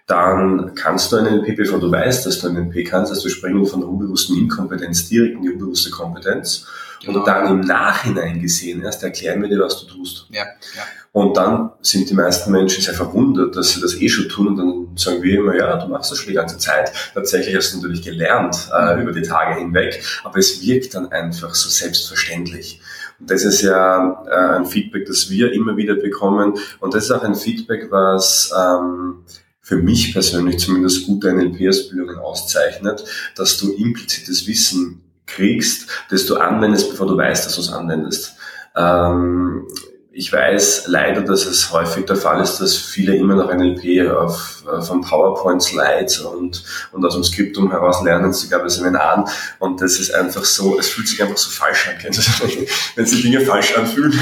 dann 0.07 0.75
kannst 0.75 1.13
du 1.13 1.17
einen 1.17 1.45
bevor 1.57 1.79
du 1.79 1.91
weißt, 1.91 2.27
dass 2.27 2.41
du 2.41 2.49
einen 2.49 2.69
NLP 2.69 2.89
kannst, 2.89 3.13
also 3.13 3.29
springen 3.29 3.67
von 3.67 3.81
der 3.81 3.89
unbewussten 3.89 4.37
Inkompetenz 4.37 5.09
direkt 5.09 5.37
in 5.37 5.43
die 5.43 5.51
unbewusste 5.51 5.91
Kompetenz 5.91 6.67
genau. 7.05 7.19
und 7.19 7.27
dann 7.27 7.47
im 7.47 7.61
Nachhinein 7.61 8.41
gesehen 8.41 8.83
erst 8.83 9.03
erklären 9.03 9.41
wir 9.43 9.49
dir, 9.49 9.61
was 9.61 9.81
du 9.81 9.87
tust. 9.87 10.27
Ja, 10.31 10.45
ja. 10.77 10.83
Und 11.13 11.37
dann 11.37 11.73
sind 11.81 12.09
die 12.09 12.15
meisten 12.15 12.53
Menschen 12.53 12.83
sehr 12.83 12.95
verwundert, 12.95 13.57
dass 13.57 13.73
sie 13.73 13.81
das 13.81 14.01
eh 14.01 14.09
schon 14.09 14.29
tun 14.29 14.49
und 14.49 14.57
dann 14.57 14.97
sagen 14.97 15.23
wir 15.23 15.41
immer, 15.41 15.57
ja, 15.57 15.77
du 15.77 15.89
machst 15.89 16.13
das 16.13 16.19
schon 16.19 16.29
die 16.29 16.35
ganze 16.35 16.57
Zeit. 16.59 16.93
Tatsächlich 17.15 17.57
hast 17.57 17.73
du 17.73 17.79
natürlich 17.79 18.03
gelernt 18.03 18.71
äh, 18.73 18.95
mhm. 18.95 19.03
über 19.03 19.13
die 19.13 19.23
Tage 19.23 19.59
hinweg, 19.59 20.05
aber 20.23 20.39
es 20.39 20.65
wirkt 20.65 20.95
dann 20.95 21.11
einfach 21.11 21.55
so 21.55 21.69
selbstverständlich. 21.69 22.81
Das 23.21 23.45
ist 23.45 23.63
ja 23.63 24.25
äh, 24.27 24.57
ein 24.57 24.67
Feedback, 24.67 25.07
das 25.07 25.31
wir 25.31 25.53
immer 25.53 25.77
wieder 25.77 25.95
bekommen 25.95 26.59
und 26.81 26.95
das 26.95 27.05
ist 27.05 27.11
auch 27.11 27.23
ein 27.23 27.35
Feedback, 27.35 27.91
was 27.91 28.53
ähm, 28.57 29.25
für 29.61 29.77
mich 29.77 30.13
persönlich 30.13 30.59
zumindest 30.59 31.07
gute 31.07 31.33
NLP-Ausbildungen 31.33 32.19
auszeichnet, 32.19 33.05
dass 33.37 33.59
du 33.59 33.73
implizites 33.73 34.47
Wissen 34.47 35.03
kriegst, 35.27 35.89
das 36.11 36.27
du 36.27 36.37
anwendest, 36.37 36.91
bevor 36.91 37.07
du 37.07 37.17
weißt, 37.17 37.47
dass 37.47 37.55
du 37.55 37.61
es 37.61 37.73
anwendest. 37.73 38.35
Ähm, 38.77 39.67
ich 40.13 40.33
weiß 40.33 40.87
leider, 40.89 41.23
dass 41.23 41.47
es 41.47 41.73
häufig 41.73 42.05
der 42.07 42.17
Fall 42.17 42.43
ist, 42.43 42.59
dass 42.59 42.77
viele 42.77 43.15
immer 43.15 43.37
noch 43.37 43.53
NLP 43.53 44.11
auf, 44.11 44.65
äh, 44.67 44.83
von 44.83 45.03
PowerPoint-Slides 45.03 46.21
und, 46.21 46.65
und 46.93 47.05
aus 47.05 47.15
dem 47.15 47.23
Skriptum 47.23 47.71
heraus 47.71 48.03
lernen, 48.03 48.33
sogar 48.33 48.61
bei 48.61 48.69
Seminaren. 48.69 49.25
Und 49.61 49.81
das 49.81 50.01
ist 50.01 50.13
einfach 50.13 50.45
so, 50.45 50.79
es 50.79 50.89
fühlt 50.89 51.09
sich 51.09 51.23
einfach 51.23 51.37
so 51.37 51.51
falsch 51.51 51.89
an, 51.89 51.95
wenn 52.97 53.07
sich 53.07 53.23
Dinge 53.23 53.41
falsch 53.43 53.77
anfühlen. 53.77 54.13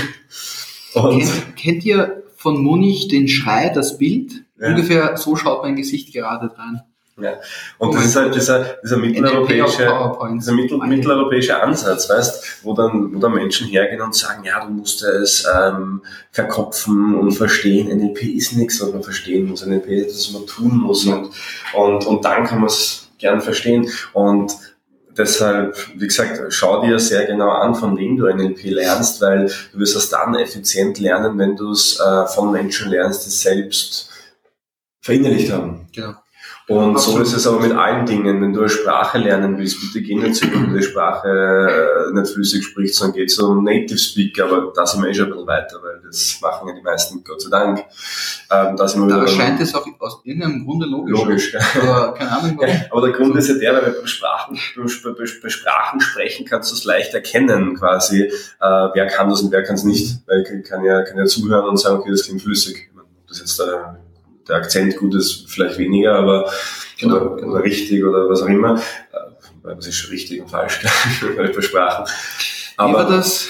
Kennt, 0.92 1.56
kennt, 1.56 1.84
ihr 1.84 2.22
von 2.36 2.62
Munich 2.62 3.08
den 3.08 3.28
Schrei, 3.28 3.70
das 3.70 3.98
Bild? 3.98 4.32
Ja. 4.60 4.68
Ungefähr 4.68 5.16
so 5.16 5.36
schaut 5.36 5.62
mein 5.62 5.76
Gesicht 5.76 6.12
gerade 6.12 6.48
dran. 6.48 6.82
Ja. 7.20 7.32
Und 7.78 7.90
oh 7.90 7.94
das 7.94 8.06
ist 8.06 8.16
halt 8.16 8.34
dieser, 8.34 8.76
dieser 8.82 8.96
mitteleuropäische, 8.96 9.90
dieser 10.34 10.52
mittel, 10.52 10.78
mitteleuropäische 10.78 11.60
Ansatz, 11.60 12.08
weißt, 12.08 12.64
wo 12.64 12.74
dann, 12.74 13.14
wo 13.14 13.18
dann 13.18 13.34
Menschen 13.34 13.66
hergehen 13.66 14.00
und 14.00 14.14
sagen, 14.14 14.44
ja, 14.44 14.64
du 14.64 14.72
musst 14.72 15.02
es 15.02 15.46
ähm, 15.52 16.02
verkopfen 16.30 17.14
und 17.14 17.32
verstehen. 17.32 17.88
NLP 17.88 18.22
ist 18.22 18.56
nichts, 18.56 18.80
was 18.80 18.92
man 18.92 19.02
verstehen 19.02 19.48
muss. 19.48 19.66
NLP 19.66 19.88
ist, 19.88 20.28
was 20.28 20.32
man 20.32 20.46
tun 20.46 20.78
muss. 20.78 21.06
Und, 21.06 21.30
und, 21.74 22.06
und 22.06 22.24
dann 22.24 22.44
kann 22.44 22.58
man 22.60 22.68
es 22.68 23.08
gern 23.18 23.40
verstehen. 23.40 23.90
Und 24.12 24.52
deshalb, 25.16 25.76
wie 25.96 26.06
gesagt, 26.06 26.40
schau 26.52 26.82
dir 26.82 26.98
sehr 26.98 27.26
genau 27.26 27.50
an, 27.50 27.74
von 27.74 27.96
wem 27.96 28.16
du 28.16 28.26
NLP 28.26 28.64
lernst, 28.64 29.20
weil 29.20 29.46
du 29.72 29.78
wirst 29.78 29.96
es 29.96 30.08
dann 30.08 30.34
effizient 30.36 30.98
lernen, 30.98 31.36
wenn 31.38 31.56
du 31.56 31.72
es 31.72 31.98
äh, 31.98 32.26
von 32.26 32.52
Menschen 32.52 32.90
lernst, 32.90 33.26
die 33.26 33.30
selbst 33.30 34.10
verinnerlicht 35.00 35.52
haben. 35.52 35.88
Genau. 35.92 36.14
Und 36.68 37.00
so 37.00 37.18
ist 37.18 37.32
es 37.32 37.46
aber 37.46 37.60
mit 37.60 37.72
allen 37.72 38.04
Dingen. 38.04 38.42
Wenn 38.42 38.52
du 38.52 38.60
eine 38.60 38.68
Sprache 38.68 39.16
lernen 39.16 39.56
willst, 39.56 39.80
bitte 39.80 40.06
geh 40.06 40.14
nicht 40.14 40.42
du 40.42 40.46
die 40.48 40.82
Sprache 40.82 41.28
äh, 41.28 42.12
nicht 42.12 42.30
flüssig 42.30 42.62
sprichst, 42.62 42.96
sondern 42.96 43.16
geh 43.16 43.26
zum 43.26 43.64
Native 43.64 43.98
Speaker, 43.98 44.44
aber 44.44 44.70
da 44.74 44.86
sind 44.86 45.02
wir 45.02 45.08
eh 45.08 45.14
schon 45.14 45.26
ein 45.26 45.30
bisschen 45.30 45.46
weiter, 45.46 45.78
weil 45.82 45.98
das 46.04 46.38
machen 46.42 46.68
ja 46.68 46.74
die 46.74 46.82
meisten, 46.82 47.24
Gott 47.24 47.40
sei 47.40 47.48
Dank. 47.48 47.78
Ähm, 48.50 48.76
da 48.76 48.86
sind 48.86 49.00
wir 49.06 49.14
da 49.14 49.22
erscheint 49.22 49.58
es 49.62 49.74
auch 49.74 49.86
aus 49.98 50.20
irgendeinem 50.24 50.66
Grunde 50.66 50.84
logisch. 50.84 51.18
Logisch, 51.18 51.54
ja. 51.54 51.60
Aber 51.82 52.12
keine 52.12 52.32
Ahnung 52.32 52.58
warum. 52.58 52.76
aber 52.90 53.00
der 53.00 53.12
Grund 53.12 53.36
ist 53.36 53.48
ja 53.48 53.54
der, 53.54 53.72
weil 53.72 53.92
bei 53.92 54.06
Sprachen, 54.06 54.58
bei 55.42 55.48
Sprachen 55.48 56.00
sprechen 56.02 56.44
kannst 56.44 56.70
du 56.70 56.74
es 56.74 56.84
leicht 56.84 57.14
erkennen, 57.14 57.76
quasi, 57.76 58.24
äh, 58.24 58.30
wer 58.60 59.06
kann 59.06 59.30
das 59.30 59.40
und 59.40 59.52
wer 59.52 59.62
kann 59.62 59.76
es 59.76 59.84
nicht. 59.84 60.18
Weil 60.26 60.42
ich 60.42 60.68
kann 60.68 60.84
ja, 60.84 61.02
kann 61.02 61.16
ja 61.16 61.24
zuhören 61.24 61.66
und 61.66 61.78
sagen, 61.78 62.00
okay, 62.00 62.10
das 62.10 62.24
klingt 62.24 62.42
flüssig. 62.42 62.90
Das 63.26 63.40
jetzt 63.40 63.58
da 63.58 63.98
der 64.48 64.56
Akzent 64.56 64.96
gut 64.96 65.14
ist, 65.14 65.50
vielleicht 65.50 65.78
weniger, 65.78 66.14
aber 66.14 66.50
genau, 66.98 67.16
oder, 67.16 67.36
genau. 67.36 67.52
oder 67.52 67.64
richtig 67.64 68.04
oder 68.04 68.28
was 68.28 68.42
auch 68.42 68.48
immer. 68.48 68.76
Äh, 68.76 69.28
was 69.62 69.86
ist 69.86 69.96
schon 69.96 70.10
richtig 70.10 70.40
und 70.40 70.50
falsch 70.50 70.80
bei 71.36 71.62
Sprachen. 71.62 72.10
Aber 72.76 72.90
Wie 72.90 72.94
war 72.94 73.08
das? 73.08 73.48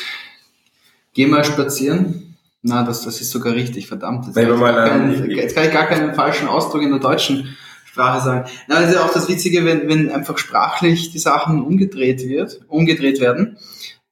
Geh 1.15 1.27
mal 1.27 1.45
spazieren. 1.45 2.37
Na, 2.63 2.83
das, 2.83 3.05
das 3.05 3.21
ist 3.21 3.31
sogar 3.31 3.55
richtig, 3.55 3.87
verdammt. 3.87 4.27
Jetzt, 4.27 4.35
kann, 4.35 4.59
mal, 4.59 4.89
keinen, 4.89 5.31
jetzt 5.31 5.55
kann 5.55 5.65
ich 5.65 5.73
gar 5.73 5.87
keinen 5.87 6.15
falschen 6.15 6.49
Ausdruck 6.49 6.83
in 6.83 6.91
der 6.91 6.99
deutschen 6.99 7.57
Sprache 7.85 8.25
sagen. 8.25 8.51
Na, 8.67 8.81
das 8.81 8.91
ist 8.91 8.95
ja 8.97 9.05
auch 9.05 9.13
das 9.13 9.29
Witzige, 9.29 9.65
wenn, 9.65 9.89
wenn 9.89 10.11
einfach 10.11 10.39
sprachlich 10.39 11.11
die 11.13 11.19
Sachen 11.19 11.63
umgedreht 11.63 12.27
wird, 12.29 12.61
umgedreht 12.69 13.21
werden, 13.21 13.59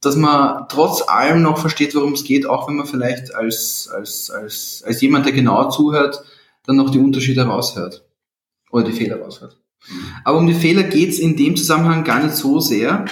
dass 0.01 0.17
man 0.17 0.67
trotz 0.69 1.03
allem 1.09 1.43
noch 1.43 1.59
versteht, 1.59 1.95
worum 1.95 2.13
es 2.13 2.25
geht, 2.25 2.47
auch 2.47 2.69
wenn 2.69 2.77
man 2.77 2.87
vielleicht 2.87 3.35
als, 3.35 3.89
als, 3.93 4.31
als, 4.31 4.85
als 4.87 5.01
jemand, 5.01 5.27
der 5.27 5.33
genau 5.33 5.69
zuhört, 5.69 6.23
dann 6.67 6.77
noch 6.77 6.91
die 6.91 6.99
Unterschiede 6.99 7.43
raushört. 7.43 8.05
Oder 8.71 8.85
die 8.85 8.93
Fehler 8.93 9.21
raushört. 9.21 9.61
Aber 10.25 10.39
um 10.39 10.47
die 10.47 10.55
Fehler 10.55 10.83
geht's 10.83 11.19
in 11.19 11.37
dem 11.37 11.57
Zusammenhang 11.57 12.05
gar 12.05 12.23
nicht 12.23 12.35
so 12.35 12.61
sehr. 12.61 13.05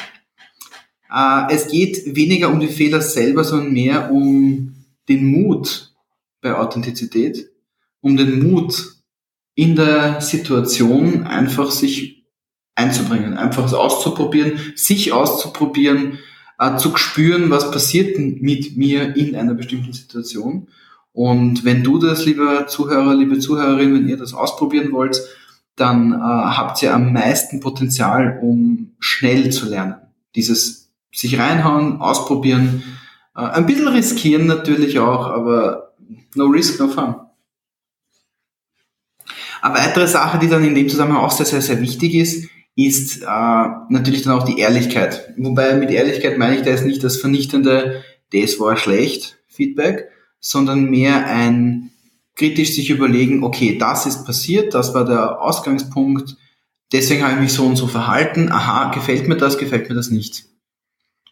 Äh, 1.13 1.43
es 1.51 1.69
geht 1.69 2.17
weniger 2.17 2.51
um 2.51 2.61
die 2.61 2.69
Fehler 2.69 3.01
selber, 3.01 3.45
sondern 3.45 3.73
mehr 3.73 4.11
um 4.11 4.75
den 5.09 5.27
Mut 5.27 5.95
bei 6.41 6.55
Authentizität, 6.55 7.51
um 8.01 8.17
den 8.17 8.43
Mut 8.43 8.95
in 9.55 9.77
der 9.77 10.21
Situation 10.21 11.25
einfach 11.25 11.71
sich 11.71 12.25
einzubringen, 12.75 13.35
einfach 13.35 13.73
auszuprobieren, 13.73 14.59
sich 14.75 15.13
auszuprobieren, 15.13 16.19
äh, 16.59 16.77
zu 16.77 16.97
spüren, 16.97 17.51
was 17.51 17.71
passiert 17.71 18.19
mit 18.19 18.77
mir 18.77 19.17
in 19.17 19.37
einer 19.37 19.55
bestimmten 19.55 19.93
Situation 19.93 20.69
und 21.15 21.65
wenn 21.65 21.85
du 21.85 21.99
das, 21.99 22.27
lieber 22.27 22.67
Zuhörer, 22.67 23.15
liebe 23.15 23.39
Zuhörerin, 23.39 23.95
wenn 23.95 24.09
ihr 24.09 24.17
das 24.17 24.35
ausprobieren 24.35 24.91
wollt, 24.91 25.23
dann 25.77 26.13
äh, 26.13 26.17
habt 26.17 26.83
ihr 26.83 26.93
am 26.93 27.13
meisten 27.13 27.61
Potenzial, 27.61 28.41
um 28.43 28.95
schnell 28.99 29.51
zu 29.51 29.69
lernen. 29.69 29.95
Dieses 30.35 30.91
sich 31.13 31.39
reinhauen, 31.39 32.01
ausprobieren, 32.01 32.83
äh, 33.37 33.43
ein 33.43 33.65
bisschen 33.67 33.87
riskieren 33.87 34.47
natürlich 34.47 34.99
auch, 34.99 35.27
aber 35.27 35.95
no 36.35 36.47
risk, 36.47 36.81
no 36.81 36.89
fun. 36.89 37.15
Eine 39.63 39.75
weitere 39.75 40.09
Sache, 40.09 40.41
die 40.41 40.49
dann 40.49 40.65
in 40.65 40.75
dem 40.75 40.89
Zusammenhang 40.89 41.23
auch 41.23 41.31
sehr, 41.31 41.47
sehr, 41.47 41.63
sehr 41.63 41.81
wichtig 41.81 42.15
ist, 42.15 42.49
ist 42.75 43.23
äh, 43.23 43.27
natürlich 43.89 44.23
dann 44.23 44.37
auch 44.37 44.45
die 44.45 44.59
Ehrlichkeit. 44.59 45.33
Wobei 45.37 45.75
mit 45.75 45.93
Ehrlichkeit 45.93 46.39
meine 46.39 46.57
ich 46.57 46.63
da 46.63 46.71
jetzt 46.71 46.85
nicht 46.85 47.05
das 47.05 47.19
vernichtende, 47.19 48.03
das 48.33 48.59
war 48.59 48.77
schlecht 48.77 49.39
Feedback, 49.47 50.09
sondern 50.45 50.91
mehr 50.91 51.27
ein 51.27 51.91
kritisch 52.37 52.75
sich 52.75 52.91
überlegen, 52.91 53.43
okay, 53.43 53.79
das 53.79 54.07
ist 54.07 54.27
passiert, 54.27 54.75
das 54.75 54.93
war 54.93 55.05
der 55.05 55.41
Ausgangspunkt, 55.41 56.37
deswegen 56.93 57.23
habe 57.23 57.35
ich 57.35 57.41
mich 57.41 57.53
so 57.53 57.65
und 57.65 57.77
so 57.77 57.87
verhalten, 57.87 58.53
aha, 58.53 58.91
gefällt 58.93 59.27
mir 59.27 59.37
das, 59.37 59.57
gefällt 59.57 59.89
mir 59.89 59.95
das 59.95 60.11
nicht. 60.11 60.45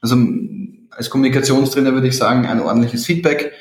Also 0.01 0.17
als 0.91 1.11
Kommunikationstrainer 1.11 1.93
würde 1.93 2.09
ich 2.09 2.17
sagen, 2.17 2.47
ein 2.47 2.61
ordentliches 2.61 3.05
Feedback, 3.05 3.53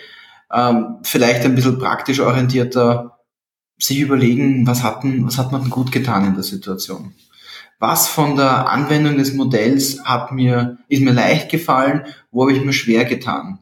ähm, 0.53 0.97
vielleicht 1.03 1.43
ein 1.43 1.55
bisschen 1.55 1.79
praktisch 1.79 2.19
orientierter, 2.19 3.19
sich 3.77 3.99
überlegen, 3.99 4.67
was 4.67 4.83
hat, 4.83 5.03
denn, 5.03 5.25
was 5.25 5.37
hat 5.37 5.51
man 5.51 5.61
denn 5.61 5.71
gut 5.71 5.91
getan 5.91 6.25
in 6.25 6.35
der 6.35 6.43
Situation. 6.43 7.13
Was 7.79 8.07
von 8.07 8.35
der 8.35 8.69
Anwendung 8.69 9.17
des 9.17 9.33
Modells 9.33 10.03
hat 10.05 10.31
mir, 10.31 10.77
ist 10.87 11.01
mir 11.01 11.13
leicht 11.13 11.49
gefallen, 11.49 12.05
wo 12.29 12.43
habe 12.43 12.53
ich 12.53 12.63
mir 12.63 12.73
schwer 12.73 13.05
getan? 13.05 13.57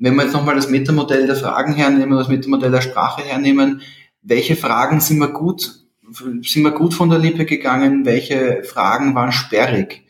Wenn 0.00 0.16
wir 0.16 0.24
jetzt 0.24 0.32
nochmal 0.32 0.56
das 0.56 0.68
Metamodell 0.68 1.26
der 1.26 1.36
Fragen 1.36 1.74
hernehmen, 1.74 2.18
das 2.18 2.28
Metamodell 2.28 2.70
der 2.70 2.80
Sprache 2.80 3.22
hernehmen, 3.22 3.82
welche 4.22 4.56
Fragen 4.56 5.00
sind 5.00 5.18
wir 5.18 5.28
gut, 5.28 5.84
sind 6.42 6.64
wir 6.64 6.72
gut 6.72 6.94
von 6.94 7.10
der 7.10 7.18
Lippe 7.18 7.44
gegangen, 7.44 8.04
welche 8.04 8.64
Fragen 8.64 9.14
waren 9.14 9.30
sperrig? 9.30 10.02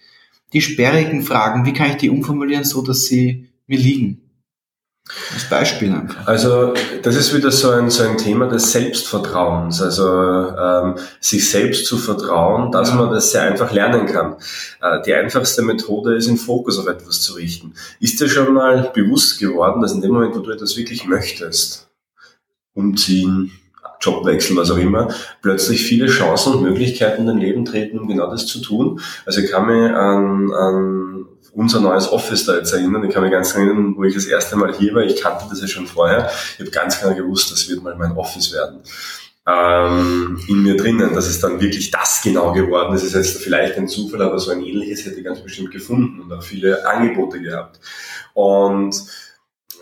Die 0.53 0.63
sperrigen 0.63 1.23
Fragen, 1.23 1.67
wie 1.67 1.73
kann 1.73 1.91
ich 1.91 1.97
die 1.97 2.11
umformulieren, 2.11 2.65
so 2.65 2.83
dass 2.83 3.07
sie 3.07 3.49
mir 3.67 3.79
liegen? 3.79 4.30
Als 5.35 5.49
Beispiel 5.49 5.93
einfach. 5.93 6.27
Also 6.27 6.75
das 7.03 7.17
ist 7.17 7.35
wieder 7.35 7.51
so 7.51 7.71
ein, 7.71 7.91
so 7.91 8.05
ein 8.05 8.17
Thema 8.17 8.47
des 8.47 8.71
Selbstvertrauens, 8.71 9.83
also 9.83 10.07
ähm, 10.07 10.95
sich 11.21 11.51
selbst 11.51 11.87
zu 11.87 11.99
vertrauen, 11.99 12.71
dass 12.71 12.91
ja. 12.91 12.95
man 12.95 13.11
das 13.11 13.33
sehr 13.33 13.43
einfach 13.43 13.73
lernen 13.73 14.07
kann. 14.07 14.37
Äh, 14.81 15.03
die 15.03 15.15
einfachste 15.15 15.63
Methode 15.63 16.15
ist, 16.15 16.29
den 16.29 16.37
Fokus 16.37 16.79
auf 16.79 16.87
etwas 16.87 17.23
zu 17.23 17.35
richten. 17.35 17.75
Ist 17.99 18.21
dir 18.21 18.29
schon 18.29 18.53
mal 18.55 18.93
bewusst 18.95 19.41
geworden, 19.41 19.83
dass 19.83 19.93
in 19.93 20.01
dem 20.01 20.13
Moment, 20.13 20.37
wo 20.37 20.41
du 20.41 20.51
etwas 20.51 20.77
wirklich 20.77 21.07
möchtest, 21.07 21.89
umziehen, 22.75 23.51
Jobwechsel, 24.01 24.57
was 24.57 24.71
auch 24.71 24.79
immer, 24.79 25.13
plötzlich 25.43 25.83
viele 25.83 26.07
Chancen 26.07 26.55
und 26.55 26.63
Möglichkeiten 26.63 27.23
in 27.23 27.27
dein 27.27 27.39
Leben 27.39 27.65
treten, 27.65 27.99
um 27.99 28.09
genau 28.09 28.31
das 28.31 28.47
zu 28.47 28.61
tun. 28.61 29.01
Also 29.27 29.41
ich 29.41 29.51
kann 29.51 29.67
mich 29.67 29.93
an, 29.93 30.53
an 30.53 31.27
unser 31.53 31.81
neues 31.81 32.11
Office 32.11 32.45
da 32.47 32.57
jetzt 32.57 32.73
erinnern. 32.73 33.05
Ich 33.05 33.13
kann 33.13 33.23
mich 33.23 33.33
ganz 33.33 33.55
erinnern, 33.55 33.95
wo 33.97 34.05
ich 34.05 34.15
das 34.15 34.27
erste 34.27 34.57
Mal 34.57 34.75
hier 34.75 34.95
war. 34.95 35.03
Ich 35.03 35.21
kannte 35.21 35.47
das 35.49 35.61
ja 35.61 35.67
schon 35.67 35.87
vorher. 35.87 36.31
Ich 36.55 36.61
habe 36.61 36.71
ganz 36.71 37.01
genau 37.01 37.15
gewusst, 37.15 37.51
das 37.51 37.69
wird 37.69 37.83
mal 37.83 37.97
mein 37.97 38.13
Office 38.13 38.53
werden. 38.53 38.81
Ähm, 39.47 40.39
in 40.49 40.63
mir 40.63 40.77
drinnen, 40.77 41.15
dass 41.15 41.27
es 41.27 41.41
dann 41.41 41.61
wirklich 41.61 41.91
das 41.91 42.21
genau 42.23 42.53
geworden 42.53 42.95
ist. 42.95 43.03
Ist 43.03 43.15
jetzt 43.15 43.43
vielleicht 43.43 43.77
ein 43.77 43.89
Zufall, 43.89 44.23
aber 44.23 44.39
so 44.39 44.51
ein 44.51 44.65
ähnliches 44.65 45.05
hätte 45.07 45.19
ich 45.19 45.25
ganz 45.25 45.41
bestimmt 45.41 45.71
gefunden 45.71 46.21
und 46.21 46.33
auch 46.33 46.43
viele 46.43 46.87
Angebote 46.87 47.41
gehabt. 47.41 47.81
Und 48.35 48.95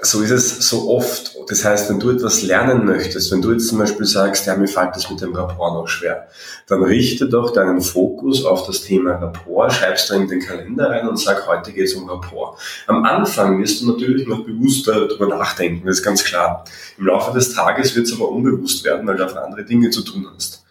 so 0.02 0.22
ist 0.22 0.30
es 0.30 0.68
so 0.68 0.90
oft. 0.90 1.34
Das 1.48 1.64
heißt, 1.64 1.88
wenn 1.88 1.98
du 1.98 2.10
etwas 2.10 2.42
lernen 2.42 2.84
möchtest, 2.84 3.32
wenn 3.32 3.42
du 3.42 3.52
jetzt 3.52 3.68
zum 3.68 3.78
Beispiel 3.78 4.06
sagst, 4.06 4.46
ja, 4.46 4.54
mir 4.54 4.68
fällt 4.68 4.94
das 4.94 5.10
mit 5.10 5.20
dem 5.20 5.34
Rapport 5.34 5.74
noch 5.74 5.88
schwer, 5.88 6.28
dann 6.66 6.82
richte 6.82 7.28
doch 7.28 7.52
deinen 7.52 7.80
Fokus 7.80 8.44
auf 8.44 8.66
das 8.66 8.82
Thema 8.82 9.12
Rapport, 9.12 9.72
schreibst 9.72 10.10
du 10.10 10.14
in 10.14 10.28
den 10.28 10.40
Kalender 10.40 10.90
rein 10.90 11.08
und 11.08 11.18
sag, 11.18 11.46
heute 11.46 11.72
geht 11.72 11.86
es 11.86 11.94
um 11.94 12.08
Rapport. 12.08 12.58
Am 12.86 13.04
Anfang 13.04 13.60
wirst 13.60 13.80
du 13.80 13.90
natürlich 13.90 14.28
noch 14.28 14.44
bewusster 14.44 15.08
darüber 15.08 15.26
nachdenken, 15.26 15.86
das 15.86 15.98
ist 15.98 16.04
ganz 16.04 16.22
klar. 16.22 16.64
Im 16.98 17.06
Laufe 17.06 17.32
des 17.32 17.54
Tages 17.54 17.96
wird 17.96 18.06
es 18.06 18.12
aber 18.12 18.28
unbewusst 18.28 18.84
werden, 18.84 19.06
weil 19.06 19.16
du 19.16 19.24
einfach 19.24 19.42
andere 19.42 19.64
Dinge 19.64 19.90
zu 19.90 20.02
tun 20.02 20.26
hast 20.34 20.64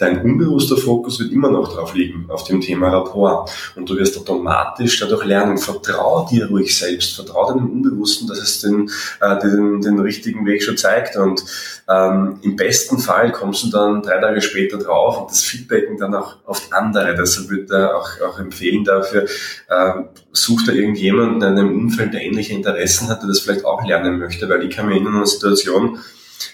dein 0.00 0.22
unbewusster 0.22 0.78
Fokus 0.78 1.20
wird 1.20 1.30
immer 1.30 1.50
noch 1.50 1.74
drauf 1.74 1.94
liegen, 1.94 2.24
auf 2.28 2.44
dem 2.44 2.60
Thema 2.60 2.88
Rapport. 2.88 3.50
Und 3.76 3.88
du 3.90 3.96
wirst 3.96 4.18
automatisch 4.18 4.98
dadurch 4.98 5.24
lernen, 5.24 5.58
vertrau 5.58 6.26
dir 6.30 6.48
ruhig 6.48 6.76
selbst, 6.76 7.14
vertrau 7.14 7.52
deinem 7.52 7.70
Unbewussten, 7.70 8.26
dass 8.26 8.38
es 8.38 8.60
den, 8.62 8.90
äh, 9.20 9.38
den, 9.40 9.82
den 9.82 10.00
richtigen 10.00 10.46
Weg 10.46 10.62
schon 10.62 10.78
zeigt. 10.78 11.16
Und 11.16 11.44
ähm, 11.88 12.38
im 12.40 12.56
besten 12.56 12.98
Fall 12.98 13.30
kommst 13.30 13.64
du 13.64 13.70
dann 13.70 14.02
drei 14.02 14.18
Tage 14.18 14.40
später 14.40 14.78
drauf 14.78 15.20
und 15.20 15.30
das 15.30 15.42
Feedbacken 15.42 15.98
dann 15.98 16.14
auch 16.14 16.36
auf 16.46 16.68
andere. 16.70 17.14
Deshalb 17.14 17.50
würde 17.50 17.64
ich 17.64 17.72
auch, 17.72 18.08
auch 18.26 18.38
empfehlen 18.38 18.84
dafür, 18.84 19.26
äh, 19.68 19.92
such 20.32 20.62
da 20.66 20.72
irgendjemanden 20.72 21.42
in 21.42 21.58
einem 21.58 21.78
Umfeld, 21.78 22.14
der 22.14 22.22
ähnliche 22.22 22.54
Interessen 22.54 23.08
hat, 23.08 23.20
der 23.20 23.28
das 23.28 23.40
vielleicht 23.40 23.66
auch 23.66 23.84
lernen 23.84 24.18
möchte, 24.18 24.48
weil 24.48 24.64
ich 24.64 24.74
kann 24.74 24.86
mir 24.86 24.94
erinnern 24.94 25.12
an 25.12 25.18
eine 25.18 25.26
Situation, 25.26 25.98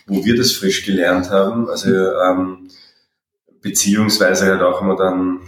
wo 0.07 0.25
wir 0.25 0.37
das 0.37 0.51
frisch 0.51 0.85
gelernt 0.85 1.31
haben. 1.31 1.69
Also 1.69 1.91
ähm, 1.91 2.69
beziehungsweise 3.61 4.47
halt 4.47 4.63
auch 4.63 4.81
immer 4.81 4.97
dann 4.97 5.41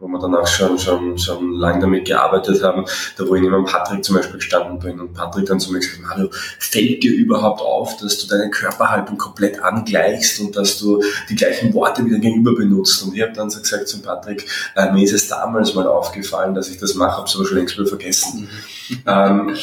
wo 0.00 0.06
wir 0.06 0.20
dann 0.20 0.36
auch 0.36 0.46
schon, 0.46 0.78
schon, 0.78 1.18
schon 1.18 1.54
lange 1.54 1.80
damit 1.80 2.04
gearbeitet 2.06 2.62
haben, 2.62 2.84
da 3.16 3.26
wo 3.26 3.34
ich 3.34 3.42
neben 3.42 3.64
Patrick 3.64 4.04
zum 4.04 4.14
Beispiel 4.14 4.36
gestanden 4.36 4.78
bin 4.78 5.00
und 5.00 5.12
Patrick 5.12 5.46
dann 5.46 5.58
zu 5.58 5.72
mir 5.72 5.80
gesagt 5.80 5.98
hat, 5.98 6.08
Mario, 6.08 6.30
fällt 6.60 7.02
dir 7.02 7.12
überhaupt 7.12 7.60
auf, 7.60 7.96
dass 7.96 8.18
du 8.18 8.28
deine 8.28 8.48
Körperhaltung 8.48 9.18
komplett 9.18 9.60
angleichst 9.60 10.40
und 10.40 10.56
dass 10.56 10.78
du 10.78 11.02
die 11.28 11.34
gleichen 11.34 11.74
Worte 11.74 12.04
wieder 12.04 12.18
gegenüber 12.18 12.54
benutzt? 12.54 13.02
Und 13.02 13.16
ich 13.16 13.22
habe 13.22 13.32
dann 13.32 13.50
so 13.50 13.60
gesagt 13.60 13.88
zu 13.88 14.00
Patrick, 14.00 14.46
äh, 14.76 14.92
mir 14.92 15.02
ist 15.02 15.12
es 15.12 15.26
damals 15.26 15.74
mal 15.74 15.88
aufgefallen, 15.88 16.54
dass 16.54 16.70
ich 16.70 16.78
das 16.78 16.94
mache, 16.94 17.16
habe 17.16 17.26
es 17.26 17.34
aber 17.34 17.44
schon 17.44 17.56
längst 17.56 17.76
wieder 17.76 17.88
vergessen. 17.88 18.48
Mhm. 18.88 18.96
ähm, 19.04 19.56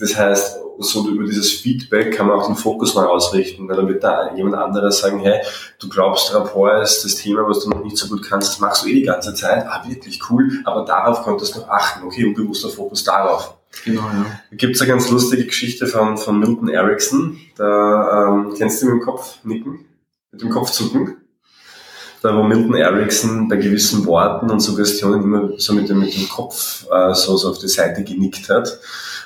das 0.00 0.16
heißt, 0.16 0.56
so 0.82 1.08
über 1.08 1.24
dieses 1.24 1.52
Feedback 1.52 2.16
kann 2.16 2.26
man 2.26 2.38
auch 2.38 2.46
den 2.46 2.56
Fokus 2.56 2.94
mal 2.94 3.06
ausrichten, 3.06 3.68
weil 3.68 3.76
dann 3.76 3.88
wird 3.88 4.02
da 4.02 4.34
jemand 4.34 4.56
anderes 4.56 4.98
sagen, 4.98 5.20
hey, 5.20 5.40
du 5.78 5.88
glaubst, 5.88 6.34
Rapport 6.34 6.82
ist 6.82 7.04
das 7.04 7.16
Thema, 7.16 7.48
was 7.48 7.64
du 7.64 7.70
noch 7.70 7.82
nicht 7.82 7.96
so 7.96 8.08
gut 8.08 8.22
kannst, 8.22 8.50
das 8.50 8.60
machst 8.60 8.84
du 8.84 8.88
eh 8.88 8.94
die 8.94 9.02
ganze 9.02 9.34
Zeit, 9.34 9.66
ah, 9.66 9.82
wirklich 9.86 10.20
cool, 10.30 10.50
aber 10.64 10.84
darauf 10.84 11.22
konntest 11.22 11.54
du 11.54 11.60
noch 11.60 11.68
achten, 11.68 12.04
okay, 12.04 12.24
unbewusster 12.24 12.68
Fokus 12.68 13.04
darauf. 13.04 13.54
Genau, 13.84 14.02
ja. 14.02 14.26
Da 14.50 14.56
gibt 14.56 14.76
es 14.76 14.82
eine 14.82 14.90
ganz 14.90 15.10
lustige 15.10 15.46
Geschichte 15.46 15.86
von, 15.86 16.18
von 16.18 16.38
Milton 16.38 16.68
Erickson, 16.68 17.38
da 17.56 18.28
ähm, 18.28 18.54
kennst 18.56 18.82
du 18.82 18.86
mit 18.86 18.94
dem 18.94 19.00
Kopf 19.00 19.38
nicken, 19.44 19.86
mit 20.30 20.42
dem 20.42 20.50
Kopf 20.50 20.70
zucken? 20.70 21.16
da 22.22 22.36
wo 22.36 22.42
Milton 22.44 22.74
Erickson 22.74 23.48
bei 23.48 23.56
gewissen 23.56 24.06
Worten 24.06 24.48
und 24.48 24.60
Suggestionen 24.60 25.22
immer 25.22 25.50
so 25.58 25.74
mit 25.74 25.88
dem, 25.88 25.98
mit 25.98 26.14
dem 26.14 26.28
Kopf 26.28 26.86
äh, 26.90 27.14
so, 27.14 27.36
so 27.36 27.50
auf 27.50 27.58
die 27.58 27.68
Seite 27.68 28.04
genickt 28.04 28.48
hat. 28.48 28.78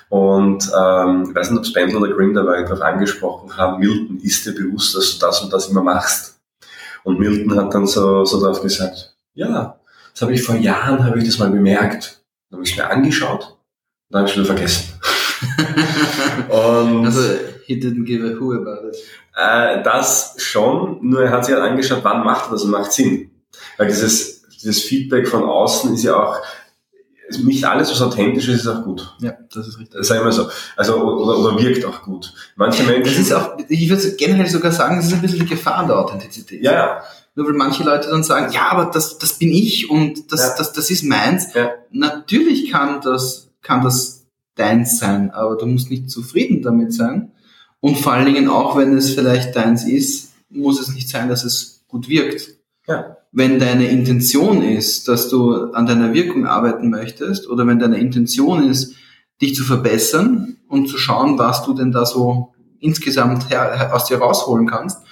Und 0.08 0.70
ähm, 0.78 1.26
ich 1.28 1.34
weiß 1.34 1.50
nicht, 1.50 1.58
ob 1.58 1.66
Spendler 1.66 2.00
oder 2.00 2.14
Grimm 2.14 2.34
dabei 2.34 2.62
darauf 2.62 2.80
angesprochen 2.80 3.56
haben, 3.56 3.80
Milton, 3.80 4.18
ist 4.18 4.46
dir 4.46 4.54
bewusst, 4.54 4.94
dass 4.94 5.18
du 5.18 5.26
das 5.26 5.40
und 5.42 5.52
das 5.52 5.68
immer 5.68 5.82
machst? 5.82 6.38
Und 7.02 7.18
Milton 7.18 7.56
hat 7.56 7.74
dann 7.74 7.86
so, 7.86 8.24
so 8.24 8.40
darauf 8.40 8.62
gesagt, 8.62 9.16
ja, 9.34 9.78
das 10.12 10.22
habe 10.22 10.32
ich 10.32 10.42
vor 10.42 10.56
Jahren, 10.56 11.04
habe 11.04 11.18
ich 11.18 11.24
das 11.24 11.38
mal 11.38 11.50
bemerkt. 11.50 12.22
Dann 12.50 12.58
habe 12.58 12.64
ich 12.64 12.72
es 12.72 12.76
mir 12.76 12.88
angeschaut 12.88 13.58
und 14.08 14.10
dann 14.10 14.20
habe 14.20 14.30
ich 14.30 14.36
es 14.36 14.42
wieder 14.42 14.54
vergessen. 14.54 14.92
und 16.48 17.04
also, 17.06 17.20
he 17.64 17.78
didn't 17.78 18.04
give 18.04 18.24
a 18.24 18.38
who 18.38 18.52
about 18.54 18.88
it. 18.88 18.96
Äh, 19.36 19.82
das 19.82 20.34
schon, 20.38 20.98
nur 21.02 21.24
er 21.24 21.30
hat 21.30 21.44
sich 21.44 21.54
halt 21.54 21.64
angeschaut, 21.64 22.00
wann 22.02 22.24
macht 22.24 22.50
das 22.50 22.62
und 22.62 22.70
macht 22.70 22.92
Sinn. 22.92 23.30
Weil 23.76 23.88
dieses, 23.88 24.42
dieses 24.48 24.82
Feedback 24.82 25.28
von 25.28 25.44
außen 25.44 25.92
ist 25.94 26.04
ja 26.04 26.16
auch, 26.16 26.40
nicht 27.42 27.64
alles, 27.64 27.90
was 27.90 28.02
authentisch 28.02 28.48
ist, 28.48 28.60
ist 28.60 28.66
auch 28.66 28.84
gut. 28.84 29.14
Ja, 29.20 29.32
das 29.52 29.68
ist 29.68 29.78
richtig. 29.78 30.04
Sagen 30.04 30.24
wir 30.24 30.32
so. 30.32 30.48
Also, 30.76 30.96
oder, 30.96 31.38
oder 31.38 31.58
wirkt 31.58 31.84
auch 31.84 32.02
gut. 32.02 32.32
Manche 32.56 32.84
Menschen. 32.84 33.04
Das 33.04 33.18
ist 33.18 33.32
auch, 33.32 33.56
ich 33.68 33.88
würde 33.88 34.16
generell 34.16 34.48
sogar 34.48 34.72
sagen, 34.72 34.96
das 34.96 35.06
ist 35.06 35.14
ein 35.14 35.22
bisschen 35.22 35.40
die 35.40 35.46
Gefahr 35.46 35.86
der 35.86 35.98
Authentizität. 35.98 36.62
Ja, 36.62 36.72
ja. 36.72 37.02
Nur 37.34 37.46
weil 37.46 37.54
manche 37.54 37.84
Leute 37.84 38.08
dann 38.08 38.24
sagen, 38.24 38.52
ja, 38.52 38.70
aber 38.70 38.86
das, 38.86 39.18
das 39.18 39.34
bin 39.34 39.50
ich 39.50 39.90
und 39.90 40.32
das, 40.32 40.40
ja. 40.40 40.54
das, 40.56 40.72
das 40.72 40.90
ist 40.90 41.04
meins. 41.04 41.52
Ja. 41.54 41.70
Natürlich 41.90 42.70
kann 42.70 43.00
das, 43.02 43.50
kann 43.62 43.82
das 43.82 44.26
deins 44.54 44.98
sein, 44.98 45.30
aber 45.32 45.56
du 45.56 45.66
musst 45.66 45.90
nicht 45.90 46.10
zufrieden 46.10 46.62
damit 46.62 46.94
sein. 46.94 47.32
Und 47.80 47.98
vor 47.98 48.12
allen 48.12 48.26
Dingen 48.26 48.48
auch, 48.48 48.76
wenn 48.76 48.96
es 48.96 49.10
vielleicht 49.10 49.54
deins 49.54 49.84
ist, 49.84 50.32
muss 50.48 50.80
es 50.80 50.94
nicht 50.94 51.08
sein, 51.08 51.28
dass 51.28 51.44
es 51.44 51.84
gut 51.88 52.08
wirkt. 52.08 52.56
Ja 52.86 53.16
wenn 53.36 53.58
deine 53.58 53.88
Intention 53.88 54.62
ist, 54.62 55.08
dass 55.08 55.28
du 55.28 55.70
an 55.72 55.84
deiner 55.84 56.14
Wirkung 56.14 56.46
arbeiten 56.46 56.88
möchtest 56.88 57.50
oder 57.50 57.66
wenn 57.66 57.78
deine 57.78 57.98
Intention 57.98 58.66
ist, 58.66 58.94
dich 59.42 59.54
zu 59.54 59.62
verbessern 59.62 60.56
und 60.68 60.88
zu 60.88 60.96
schauen, 60.96 61.38
was 61.38 61.62
du 61.62 61.74
denn 61.74 61.92
da 61.92 62.06
so 62.06 62.54
insgesamt 62.80 63.50
her, 63.50 63.94
aus 63.94 64.06
dir 64.06 64.16
rausholen 64.16 64.66
kannst, 64.66 65.02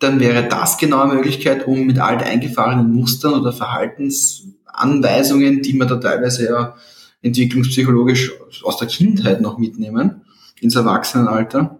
dann 0.00 0.18
wäre 0.18 0.48
das 0.48 0.78
genau 0.78 1.02
eine 1.02 1.14
Möglichkeit, 1.14 1.68
um 1.68 1.86
mit 1.86 2.00
alt 2.00 2.24
eingefahrenen 2.24 2.92
Mustern 2.92 3.34
oder 3.34 3.52
Verhaltensanweisungen, 3.52 5.62
die 5.62 5.74
man 5.74 5.86
da 5.86 5.98
teilweise 5.98 6.46
ja 6.46 6.74
entwicklungspsychologisch 7.22 8.32
aus 8.64 8.78
der 8.78 8.88
Kindheit 8.88 9.40
noch 9.40 9.58
mitnehmen, 9.58 10.22
ins 10.60 10.74
Erwachsenenalter, 10.74 11.78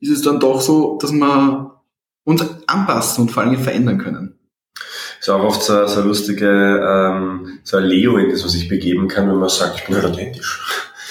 ist 0.00 0.10
es 0.10 0.20
dann 0.20 0.38
doch 0.38 0.60
so, 0.60 0.98
dass 1.00 1.12
wir 1.12 1.80
uns 2.24 2.44
anpassen 2.66 3.22
und 3.22 3.30
vor 3.30 3.44
allem 3.44 3.58
verändern 3.58 3.96
können 3.96 4.37
ist 5.20 5.28
auch 5.28 5.42
oft 5.42 5.62
so, 5.62 5.86
so 5.86 6.00
lustige, 6.02 6.46
ähm, 6.48 7.60
so 7.64 7.76
ein 7.76 7.84
Leo, 7.84 8.16
in 8.16 8.30
das 8.30 8.40
man 8.40 8.50
sich 8.50 8.68
begeben 8.68 9.08
kann, 9.08 9.28
wenn 9.28 9.36
man 9.36 9.48
sagt, 9.48 9.80
ich 9.80 9.86
bin 9.86 9.96
halt 9.96 10.06
authentisch. 10.06 10.60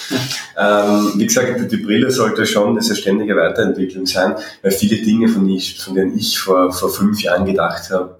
ähm, 0.58 1.14
wie 1.16 1.26
gesagt, 1.26 1.72
die 1.72 1.78
Brille 1.78 2.12
sollte 2.12 2.46
schon 2.46 2.76
diese 2.76 2.96
ständige 2.96 3.36
Weiterentwicklung 3.36 4.06
sein, 4.06 4.36
weil 4.62 4.72
viele 4.72 4.98
Dinge, 4.98 5.28
von, 5.28 5.48
ich, 5.50 5.80
von 5.80 5.96
denen 5.96 6.18
ich 6.18 6.40
vor, 6.40 6.72
vor 6.72 6.90
fünf 6.90 7.22
Jahren 7.22 7.46
gedacht 7.46 7.90
habe, 7.92 8.18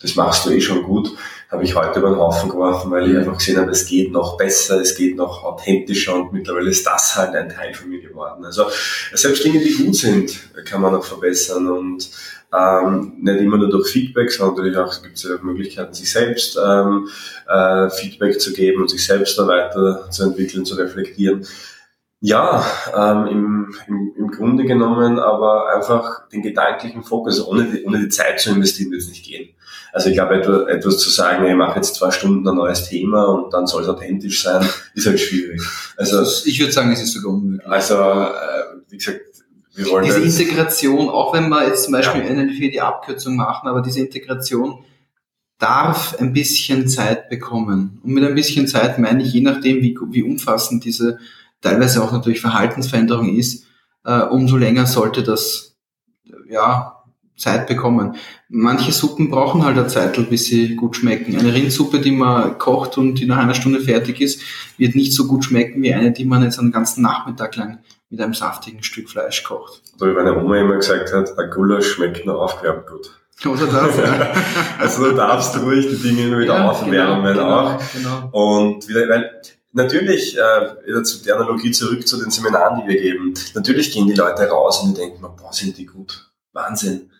das 0.00 0.16
machst 0.16 0.46
du 0.46 0.50
eh 0.50 0.60
schon 0.60 0.82
gut, 0.82 1.10
habe 1.52 1.64
ich 1.64 1.74
heute 1.74 1.98
über 1.98 2.08
den 2.08 2.18
Haufen 2.18 2.48
geworfen, 2.48 2.90
weil 2.90 3.10
ich 3.10 3.16
einfach 3.16 3.36
gesehen 3.36 3.58
habe, 3.58 3.70
es 3.70 3.84
geht 3.84 4.10
noch 4.10 4.38
besser, 4.38 4.80
es 4.80 4.96
geht 4.96 5.16
noch 5.16 5.44
authentischer 5.44 6.14
und 6.14 6.32
mittlerweile 6.32 6.70
ist 6.70 6.86
das 6.86 7.14
halt 7.14 7.34
ein 7.34 7.50
Teil 7.50 7.74
von 7.74 7.90
mir 7.90 8.00
geworden. 8.00 8.42
Also 8.46 8.66
selbst 9.12 9.44
Dinge, 9.44 9.60
die 9.60 9.74
gut 9.74 9.94
sind, 9.94 10.32
kann 10.64 10.80
man 10.80 10.92
noch 10.92 11.04
verbessern 11.04 11.68
und 11.68 12.10
ähm, 12.58 13.12
nicht 13.20 13.40
immer 13.40 13.58
nur 13.58 13.68
durch 13.68 13.90
Feedback, 13.90 14.32
sondern 14.32 14.56
natürlich 14.56 14.78
auch 14.78 15.02
gibt 15.02 15.16
es 15.16 15.24
ja 15.24 15.30
Möglichkeiten, 15.42 15.92
sich 15.92 16.10
selbst 16.10 16.58
ähm, 16.62 17.08
äh, 17.46 17.90
Feedback 17.90 18.40
zu 18.40 18.54
geben 18.54 18.80
und 18.80 18.88
sich 18.88 19.04
selbst 19.04 19.38
da 19.38 19.46
weiter 19.46 20.10
zu 20.10 20.74
reflektieren. 20.74 21.46
Ja, 22.20 22.64
ähm, 22.96 23.26
im, 23.26 23.74
im, 23.88 24.12
im 24.16 24.30
Grunde 24.30 24.64
genommen 24.64 25.18
aber 25.18 25.74
einfach 25.74 26.28
den 26.28 26.40
gedanklichen 26.40 27.02
Fokus, 27.02 27.44
ohne 27.46 27.64
die, 27.64 27.84
ohne 27.84 27.98
die 27.98 28.08
Zeit 28.08 28.40
zu 28.40 28.50
investieren, 28.50 28.90
wird 28.90 29.02
es 29.02 29.08
nicht 29.08 29.26
gehen. 29.26 29.50
Also 29.92 30.08
ich 30.08 30.14
glaube, 30.14 30.36
etwas, 30.36 30.68
etwas 30.68 30.98
zu 30.98 31.10
sagen, 31.10 31.46
ich 31.46 31.54
mache 31.54 31.76
jetzt 31.76 31.96
zwei 31.96 32.10
Stunden 32.10 32.48
ein 32.48 32.54
neues 32.54 32.88
Thema 32.88 33.26
und 33.26 33.52
dann 33.52 33.66
soll 33.66 33.82
es 33.82 33.88
authentisch 33.88 34.42
sein, 34.42 34.66
ist 34.94 35.06
halt 35.06 35.20
schwierig. 35.20 35.60
Also 35.96 36.22
ich 36.46 36.58
würde 36.58 36.72
sagen, 36.72 36.90
es 36.92 37.02
ist 37.02 37.12
sogar 37.12 37.34
unmöglich. 37.34 37.68
Also 37.68 37.94
äh, 37.94 38.80
wie 38.88 38.96
gesagt, 38.96 39.20
wir 39.74 39.86
wollen 39.88 40.04
diese 40.04 40.22
Integration, 40.22 41.08
auch 41.08 41.34
wenn 41.34 41.48
wir 41.48 41.66
jetzt 41.66 41.84
zum 41.84 41.92
Beispiel 41.92 42.24
ja. 42.24 42.32
NLP 42.32 42.72
die 42.72 42.80
Abkürzung 42.80 43.36
machen, 43.36 43.68
aber 43.68 43.80
diese 43.80 44.00
Integration 44.00 44.84
darf 45.58 46.16
ein 46.18 46.32
bisschen 46.32 46.88
Zeit 46.88 47.28
bekommen. 47.28 48.00
Und 48.02 48.12
mit 48.12 48.24
ein 48.24 48.34
bisschen 48.34 48.66
Zeit 48.66 48.98
meine 48.98 49.22
ich, 49.22 49.32
je 49.32 49.42
nachdem, 49.42 49.80
wie, 49.80 49.96
wie 50.10 50.22
umfassend 50.22 50.84
diese 50.84 51.18
teilweise 51.60 52.02
auch 52.02 52.12
natürlich 52.12 52.40
Verhaltensveränderung 52.40 53.36
ist, 53.36 53.66
äh, 54.04 54.22
umso 54.22 54.56
länger 54.56 54.86
sollte 54.86 55.22
das 55.22 55.76
ja 56.48 56.91
Zeit 57.36 57.66
bekommen. 57.66 58.16
Manche 58.48 58.92
Suppen 58.92 59.30
brauchen 59.30 59.64
halt 59.64 59.76
eine 59.76 59.86
Zeit, 59.88 60.28
bis 60.30 60.44
sie 60.44 60.76
gut 60.76 60.96
schmecken. 60.96 61.36
Eine 61.36 61.52
Rindsuppe, 61.52 62.00
die 62.00 62.12
man 62.12 62.58
kocht 62.58 62.98
und 62.98 63.14
die 63.14 63.26
nach 63.26 63.38
einer 63.38 63.54
Stunde 63.54 63.80
fertig 63.80 64.20
ist, 64.20 64.42
wird 64.78 64.94
nicht 64.94 65.12
so 65.12 65.26
gut 65.26 65.44
schmecken 65.44 65.82
wie 65.82 65.94
eine, 65.94 66.12
die 66.12 66.24
man 66.24 66.42
jetzt 66.42 66.58
einen 66.58 66.72
ganzen 66.72 67.02
Nachmittag 67.02 67.56
lang 67.56 67.78
mit 68.10 68.20
einem 68.20 68.34
saftigen 68.34 68.82
Stück 68.82 69.08
Fleisch 69.08 69.42
kocht. 69.42 69.82
So 69.96 70.06
wie 70.06 70.12
meine 70.12 70.36
Oma 70.36 70.58
immer 70.58 70.76
gesagt 70.76 71.12
hat, 71.12 71.38
ein 71.38 71.50
Gulasch 71.50 71.86
schmeckt 71.86 72.26
nur 72.26 72.40
aufgewärmt 72.40 72.86
gut. 72.86 73.10
Oder 73.46 73.66
das, 73.66 73.96
ja. 73.96 74.32
also 74.78 75.10
du 75.10 75.16
darfst 75.16 75.58
ruhig 75.60 75.88
die 75.88 75.96
Dinge 75.96 76.28
immer 76.28 76.38
wieder 76.38 76.54
ja, 76.54 76.70
aufwärmen 76.70 77.34
genau, 77.34 77.34
genau, 77.34 77.58
auch. 77.58 77.82
Genau. 77.92 78.62
Und 78.62 78.88
wieder, 78.88 79.08
weil 79.08 79.40
natürlich, 79.72 80.36
äh, 80.36 80.86
wieder 80.86 81.02
zu 81.02 81.24
der 81.24 81.36
Analogie 81.36 81.72
zurück 81.72 82.06
zu 82.06 82.18
den 82.18 82.30
Seminaren, 82.30 82.82
die 82.82 82.88
wir 82.92 83.00
geben, 83.00 83.34
natürlich 83.54 83.90
gehen 83.92 84.06
die 84.06 84.14
Leute 84.14 84.48
raus 84.48 84.82
und 84.82 84.96
die 84.96 85.00
denken, 85.00 85.22
boah, 85.22 85.52
sind 85.52 85.76
die 85.76 85.86
gut. 85.86 86.30
Wahnsinn. 86.52 87.10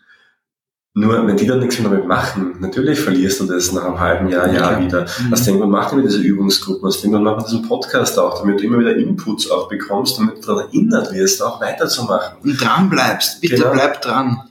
Nur, 0.95 1.25
wenn 1.25 1.35
die 1.35 1.47
dann 1.47 1.59
nichts 1.59 1.79
mehr 1.79 1.89
damit 1.89 2.05
machen, 2.05 2.57
natürlich 2.59 2.99
verlierst 2.99 3.39
du 3.39 3.45
das 3.45 3.71
nach 3.71 3.83
einem 3.83 3.99
halben 3.99 4.29
Jahr, 4.29 4.47
Jahr 4.53 4.79
wieder. 4.79 5.07
Mhm. 5.21 5.33
Aus 5.33 5.43
dem 5.43 5.57
Grund 5.57 5.71
machen 5.71 5.97
wir 5.97 6.07
diese 6.07 6.21
Übungsgruppen, 6.21 6.87
aus 6.87 7.01
dem 7.01 7.11
Grund 7.11 7.23
machen 7.23 7.39
wir 7.39 7.45
diesen 7.45 7.67
Podcast 7.67 8.19
auch, 8.19 8.39
damit 8.39 8.59
du 8.59 8.65
immer 8.65 8.77
wieder 8.77 8.95
Inputs 8.95 9.49
auch 9.49 9.67
bekommst, 9.67 10.19
damit 10.19 10.37
du 10.37 10.41
daran 10.41 10.65
erinnert 10.67 11.11
wirst, 11.11 11.41
auch 11.41 11.59
weiterzumachen. 11.59 12.37
Und 12.43 12.61
dran 12.61 12.91
bleibst. 12.91 13.41
Bitte 13.41 13.55
genau. 13.55 13.71
bleib 13.71 14.03
dran. 14.03 14.43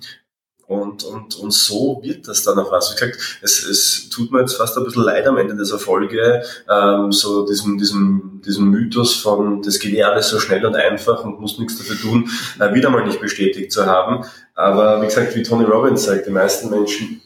Und, 0.66 1.04
und, 1.04 1.36
und 1.36 1.52
so 1.52 2.00
wird 2.02 2.26
das 2.26 2.42
dann 2.42 2.58
auch 2.58 2.72
was. 2.72 2.90
Wie 2.90 2.94
gesagt, 2.94 3.38
es, 3.42 3.64
es 3.64 4.08
tut 4.08 4.32
mir 4.32 4.40
jetzt 4.40 4.56
fast 4.56 4.76
ein 4.76 4.84
bisschen 4.84 5.02
leid 5.02 5.26
am 5.26 5.36
Ende 5.36 5.54
dieser 5.54 5.78
Folge, 5.78 6.42
ähm, 6.68 7.12
so 7.12 7.46
diesem, 7.46 7.78
diesem, 7.78 8.40
diesem 8.44 8.70
Mythos 8.70 9.14
von, 9.14 9.62
das 9.62 9.78
geht 9.78 9.94
eh 9.94 10.02
alles 10.02 10.30
so 10.30 10.40
schnell 10.40 10.64
und 10.64 10.74
einfach 10.74 11.24
und 11.24 11.40
muss 11.40 11.58
nichts 11.58 11.76
dafür 11.76 12.00
tun, 12.00 12.30
äh, 12.58 12.72
wieder 12.74 12.90
mal 12.90 13.04
nicht 13.04 13.20
bestätigt 13.20 13.70
zu 13.70 13.86
haben. 13.86 14.24
Aber 14.54 15.00
wie 15.00 15.06
gesagt, 15.06 15.34
wie 15.34 15.42
Tony 15.42 15.64
Robbins 15.64 16.04
sagt, 16.04 16.26
die 16.26 16.30
meisten 16.30 16.70
Menschen 16.70 17.22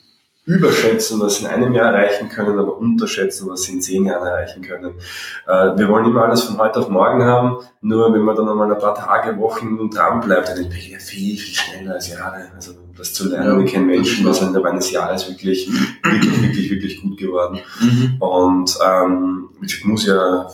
überschätzen, 0.46 1.20
was 1.20 1.38
sie 1.38 1.44
in 1.44 1.50
einem 1.50 1.74
Jahr 1.74 1.92
erreichen 1.92 2.28
können, 2.28 2.56
aber 2.58 2.78
unterschätzen, 2.78 3.48
was 3.50 3.62
sie 3.62 3.72
in 3.72 3.82
zehn 3.82 4.06
Jahren 4.06 4.28
erreichen 4.28 4.62
können. 4.62 4.94
Äh, 5.46 5.76
wir 5.76 5.88
wollen 5.88 6.04
immer 6.04 6.24
alles 6.24 6.44
von 6.44 6.56
heute 6.58 6.78
auf 6.78 6.88
morgen 6.88 7.24
haben, 7.24 7.58
nur 7.80 8.14
wenn 8.14 8.20
man 8.20 8.36
dann 8.36 8.48
einmal 8.48 8.72
ein 8.72 8.78
paar 8.78 8.94
Tage, 8.94 9.36
Wochen 9.40 9.90
dran 9.90 10.20
bleibt, 10.20 10.48
dann 10.48 10.58
entwickelt 10.58 10.92
er 10.92 11.00
viel, 11.00 11.36
viel 11.36 11.54
schneller 11.54 11.94
als 11.94 12.08
Jahre. 12.08 12.52
Also 12.54 12.74
das 12.96 13.12
zu 13.12 13.28
lernen. 13.28 13.58
Wir 13.58 13.66
kennen 13.66 13.86
Menschen, 13.86 14.24
die 14.24 14.32
sind 14.32 14.48
innerhalb 14.48 14.66
eines 14.66 14.90
Jahres 14.92 15.28
wirklich, 15.28 15.68
wirklich, 16.04 16.42
wirklich, 16.42 16.70
wirklich 16.70 17.02
gut 17.02 17.18
geworden. 17.18 17.58
Mhm. 17.80 18.16
Und 18.20 18.78
ähm, 18.86 19.48
muss 19.84 20.06
ja 20.06 20.48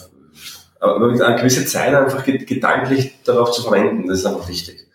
aber 0.80 1.08
eine 1.08 1.36
gewisse 1.36 1.66
Zeit 1.66 1.94
einfach 1.94 2.24
gedanklich 2.24 3.22
darauf 3.24 3.52
zu 3.52 3.62
verwenden, 3.62 4.08
das 4.08 4.20
ist 4.20 4.26
einfach 4.26 4.48
wichtig. 4.48 4.88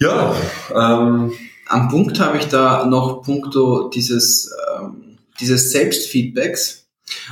Ja, 0.00 0.34
ähm, 0.74 1.32
am 1.66 1.88
Punkt 1.88 2.20
habe 2.20 2.38
ich 2.38 2.46
da 2.46 2.86
noch 2.86 3.22
punkto 3.22 3.88
dieses, 3.88 4.50
ähm, 4.76 5.18
dieses 5.40 5.72
Selbstfeedbacks 5.72 6.86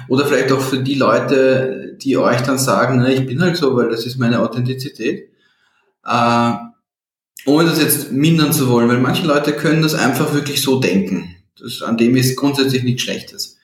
oder 0.08 0.26
vielleicht 0.26 0.52
auch 0.52 0.60
für 0.60 0.78
die 0.78 0.94
Leute, 0.94 1.96
die 2.00 2.16
euch 2.16 2.40
dann 2.42 2.58
sagen, 2.58 2.98
ne, 2.98 3.14
ich 3.14 3.26
bin 3.26 3.40
halt 3.40 3.56
so, 3.56 3.76
weil 3.76 3.88
das 3.88 4.04
ist 4.04 4.18
meine 4.18 4.40
Authentizität. 4.40 5.30
Äh, 6.04 6.52
ohne 7.46 7.68
das 7.68 7.80
jetzt 7.80 8.12
mindern 8.12 8.52
zu 8.52 8.68
wollen, 8.68 8.88
weil 8.88 8.98
manche 8.98 9.26
Leute 9.26 9.52
können 9.52 9.82
das 9.82 9.94
einfach 9.94 10.34
wirklich 10.34 10.60
so 10.60 10.80
denken. 10.80 11.36
Das, 11.58 11.82
an 11.82 11.96
dem 11.96 12.16
ist 12.16 12.36
grundsätzlich 12.36 12.82
nichts 12.82 13.02
Schlechtes. 13.02 13.58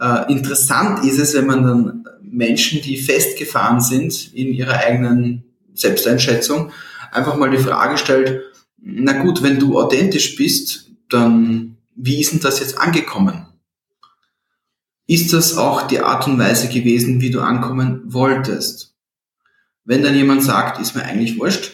Äh, 0.00 0.30
interessant 0.32 1.04
ist 1.04 1.18
es, 1.18 1.34
wenn 1.34 1.46
man 1.46 1.62
dann 1.62 2.04
Menschen, 2.20 2.82
die 2.82 2.96
festgefahren 2.96 3.80
sind 3.80 4.34
in 4.34 4.52
ihrer 4.52 4.78
eigenen 4.78 5.44
Selbsteinschätzung, 5.74 6.72
einfach 7.12 7.36
mal 7.36 7.50
die 7.50 7.58
Frage 7.58 7.98
stellt, 7.98 8.42
na 8.78 9.12
gut, 9.22 9.42
wenn 9.42 9.60
du 9.60 9.78
authentisch 9.78 10.36
bist, 10.36 10.90
dann 11.08 11.76
wie 11.94 12.20
ist 12.20 12.32
denn 12.32 12.40
das 12.40 12.60
jetzt 12.60 12.78
angekommen? 12.78 13.46
Ist 15.06 15.32
das 15.32 15.56
auch 15.56 15.82
die 15.82 16.00
Art 16.00 16.26
und 16.26 16.38
Weise 16.38 16.68
gewesen, 16.68 17.20
wie 17.20 17.30
du 17.30 17.40
ankommen 17.40 18.02
wolltest? 18.06 18.94
Wenn 19.84 20.02
dann 20.02 20.14
jemand 20.14 20.42
sagt, 20.42 20.80
ist 20.80 20.94
mir 20.94 21.04
eigentlich 21.04 21.38
wurscht, 21.38 21.72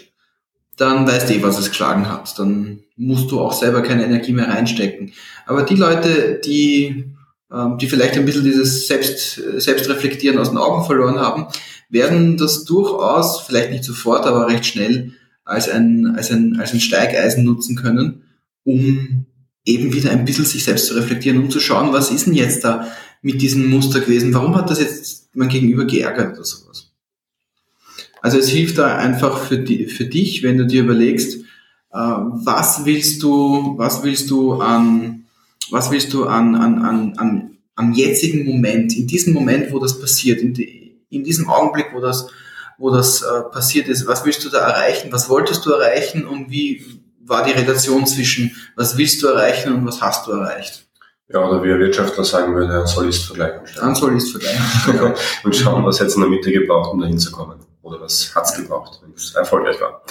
dann 0.77 1.07
weißt 1.07 1.29
du 1.29 1.35
eh, 1.35 1.42
was 1.42 1.59
es 1.59 1.68
geschlagen 1.68 2.09
hat. 2.09 2.38
Dann 2.38 2.81
musst 2.96 3.31
du 3.31 3.40
auch 3.40 3.53
selber 3.53 3.83
keine 3.83 4.05
Energie 4.05 4.33
mehr 4.33 4.48
reinstecken. 4.48 5.12
Aber 5.46 5.62
die 5.62 5.74
Leute, 5.74 6.40
die, 6.44 7.05
ähm, 7.53 7.79
die 7.79 7.88
vielleicht 7.88 8.14
ein 8.14 8.24
bisschen 8.24 8.44
dieses 8.44 8.87
Selbst, 8.87 9.35
Selbstreflektieren 9.35 10.38
aus 10.38 10.51
den 10.51 10.59
Augen 10.59 10.85
verloren 10.85 11.18
haben, 11.18 11.46
werden 11.90 12.37
das 12.37 12.64
durchaus, 12.64 13.40
vielleicht 13.40 13.70
nicht 13.70 13.85
sofort, 13.85 14.27
aber 14.27 14.48
recht 14.48 14.66
schnell 14.66 15.14
als 15.49 15.69
ein, 15.69 16.15
als 16.15 16.31
ein, 16.31 16.61
als 16.61 16.75
ein 16.75 16.81
Steigeisen 16.81 17.45
nutzen 17.45 17.75
können, 17.75 18.23
um 18.65 19.27
eben 19.65 19.93
wieder 19.95 20.11
ein 20.11 20.25
bisschen 20.25 20.45
sich 20.45 20.63
selbst 20.63 20.87
zu 20.87 20.95
reflektieren, 20.95 21.39
um 21.39 21.51
zu 21.51 21.59
schauen, 21.59 21.93
was 21.93 22.11
ist 22.11 22.27
denn 22.27 22.35
jetzt 22.35 22.65
da 22.65 22.87
mit 23.23 23.41
diesem 23.41 23.69
Muster 23.71 24.01
gewesen? 24.01 24.35
Warum 24.35 24.55
hat 24.57 24.71
das 24.71 24.79
jetzt 24.79 25.31
mein 25.35 25.49
Gegenüber 25.49 25.87
geärgert 25.87 26.35
oder 26.35 26.45
sowas? 26.45 26.93
Also 28.21 28.39
es 28.39 28.49
hilft 28.49 28.79
da 28.79 28.97
einfach 28.97 29.39
für, 29.39 29.59
die, 29.59 29.87
für 29.87 30.05
dich, 30.05 30.43
wenn 30.43 30.59
du 30.59 30.67
dir 30.67 30.83
überlegst, 30.83 31.37
äh, 31.93 31.99
was 31.99 32.85
willst 32.85 33.23
du, 33.23 33.75
was 33.79 34.03
willst 34.03 34.31
du 34.31 34.55
an, 34.55 35.25
was 35.71 35.91
willst 35.91 36.13
du 36.13 36.27
an, 36.27 36.57
an, 36.57 36.83
an, 36.83 37.15
an, 37.17 37.51
am 37.75 37.93
jetzigen 37.93 38.45
Moment, 38.45 38.95
in 38.97 39.07
diesem 39.07 39.33
Moment, 39.33 39.73
wo 39.73 39.79
das 39.79 39.99
passiert, 39.99 40.41
in, 40.41 40.53
die, 40.53 41.01
in 41.09 41.25
diesem 41.25 41.49
Augenblick, 41.49 41.87
wo 41.95 42.01
das 42.01 42.29
wo 42.79 42.91
das 42.91 43.23
äh, 43.23 43.43
passiert 43.53 43.88
ist. 43.88 44.07
Was 44.07 44.25
willst 44.25 44.45
du 44.45 44.49
da 44.49 44.59
erreichen? 44.59 45.12
Was 45.12 45.29
wolltest 45.29 45.67
du 45.67 45.73
erreichen? 45.73 46.27
Und 46.27 46.51
wie 46.51 47.03
war 47.27 47.45
die 47.45 47.53
Relation 47.53 48.07
zwischen, 48.07 48.57
was 48.77 48.97
willst 48.97 49.23
du 49.23 49.27
erreichen 49.27 49.75
und 49.75 49.87
was 49.87 50.01
hast 50.01 50.27
du 50.27 50.33
erreicht? 50.33 50.87
Ja, 51.31 51.47
oder 51.47 51.62
wie 51.62 51.71
ein 51.71 51.79
Wirtschaftler 51.79 52.25
sagen 52.25 52.55
würde, 52.55 52.81
ein 52.81 52.87
Soll-Ist-Vergleich 52.87 53.59
anstellen. 53.59 53.88
Ein 53.88 53.95
Soll-Ist-Vergleich. 53.95 54.59
Genau. 54.87 55.14
und 55.45 55.57
schauen, 55.57 55.85
was 55.85 55.99
jetzt 55.99 56.14
in 56.14 56.23
der 56.23 56.31
Mitte 56.31 56.51
gebraucht, 56.51 56.93
um 56.93 57.01
dahin 57.01 57.19
zu 57.19 57.31
kommen. 57.31 57.59
Oder 57.83 58.01
was 58.01 58.35
hat's 58.35 58.55
gebraucht, 58.55 59.01
wenn 59.03 59.12
es 59.12 59.35
erfolgreich 59.35 59.79
war. 59.81 60.03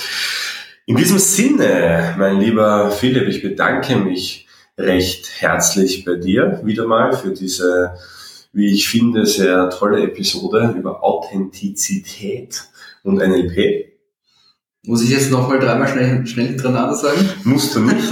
In 0.86 0.96
diesem 0.96 1.18
Sinne, 1.18 2.16
mein 2.18 2.40
lieber 2.40 2.92
Philipp, 2.92 3.28
ich 3.28 3.42
bedanke 3.42 3.96
mich 3.96 4.48
recht 4.78 5.28
herzlich 5.40 6.06
bei 6.06 6.16
dir 6.16 6.62
wieder 6.64 6.86
mal 6.86 7.14
für 7.14 7.32
diese 7.32 7.98
wie 8.54 8.74
ich 8.74 8.88
finde, 8.88 9.26
sehr 9.26 9.70
tolle 9.70 10.04
Episode 10.04 10.76
über 10.78 11.04
Authentizität 11.04 12.64
und 13.04 13.18
NLP. 13.18 13.94
Muss 14.86 15.04
ich 15.04 15.10
jetzt 15.10 15.32
nochmal 15.32 15.60
dreimal 15.60 15.88
schnell, 15.88 16.26
schnell 16.26 16.48
hintereinander 16.48 16.96
sagen? 16.96 17.30
Musst 17.44 17.76
du 17.76 17.82
nicht. 17.82 18.08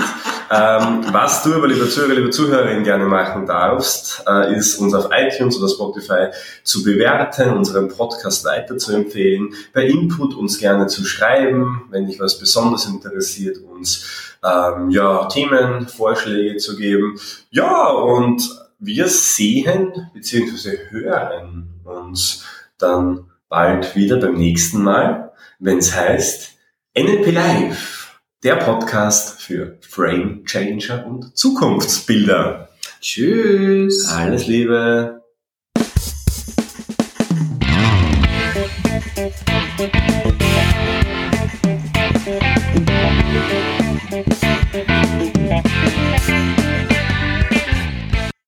ähm, 0.52 1.06
was 1.12 1.42
du 1.44 1.54
aber, 1.54 1.68
lieber 1.68 1.90
Zuhörer, 1.90 2.14
liebe 2.14 2.30
Zuhörerin, 2.32 2.84
gerne 2.84 3.06
machen 3.06 3.46
darfst, 3.46 4.24
äh, 4.28 4.56
ist 4.56 4.78
uns 4.80 4.94
auf 4.94 5.10
iTunes 5.12 5.58
oder 5.58 5.70
Spotify 5.70 6.28
zu 6.64 6.84
bewerten, 6.84 7.54
unseren 7.54 7.88
Podcast 7.88 8.44
weiter 8.46 8.78
zu 8.78 8.94
empfehlen, 8.94 9.54
bei 9.74 9.86
Input 9.86 10.36
uns 10.36 10.58
gerne 10.60 10.88
zu 10.88 11.06
schreiben, 11.06 11.84
wenn 11.92 12.08
dich 12.08 12.20
was 12.20 12.38
besonders 12.38 12.86
interessiert, 12.88 13.58
uns 13.58 14.06
ähm, 14.44 14.90
ja, 14.90 15.28
Themenvorschläge 15.28 16.58
zu 16.58 16.76
geben. 16.76 17.18
Ja, 17.52 17.90
und 17.90 18.65
wir 18.80 19.08
sehen 19.08 20.10
bzw. 20.14 20.78
hören 20.90 21.82
uns 21.84 22.46
dann 22.78 23.32
bald 23.50 23.96
wieder 23.96 24.18
beim 24.18 24.36
nächsten 24.36 24.84
Mal, 24.84 25.32
wenn 25.60 25.78
es 25.78 25.96
heißt 25.96 26.58
NLP 26.98 27.32
Live, 27.32 28.20
der 28.44 28.56
Podcast 28.56 29.42
für 29.42 29.78
Frame 29.82 30.44
Changer 30.46 31.06
und 31.06 31.38
Zukunftsbilder. 31.38 32.70
Tschüss. 33.02 34.08
Alles 34.10 34.48
Liebe. 34.48 35.15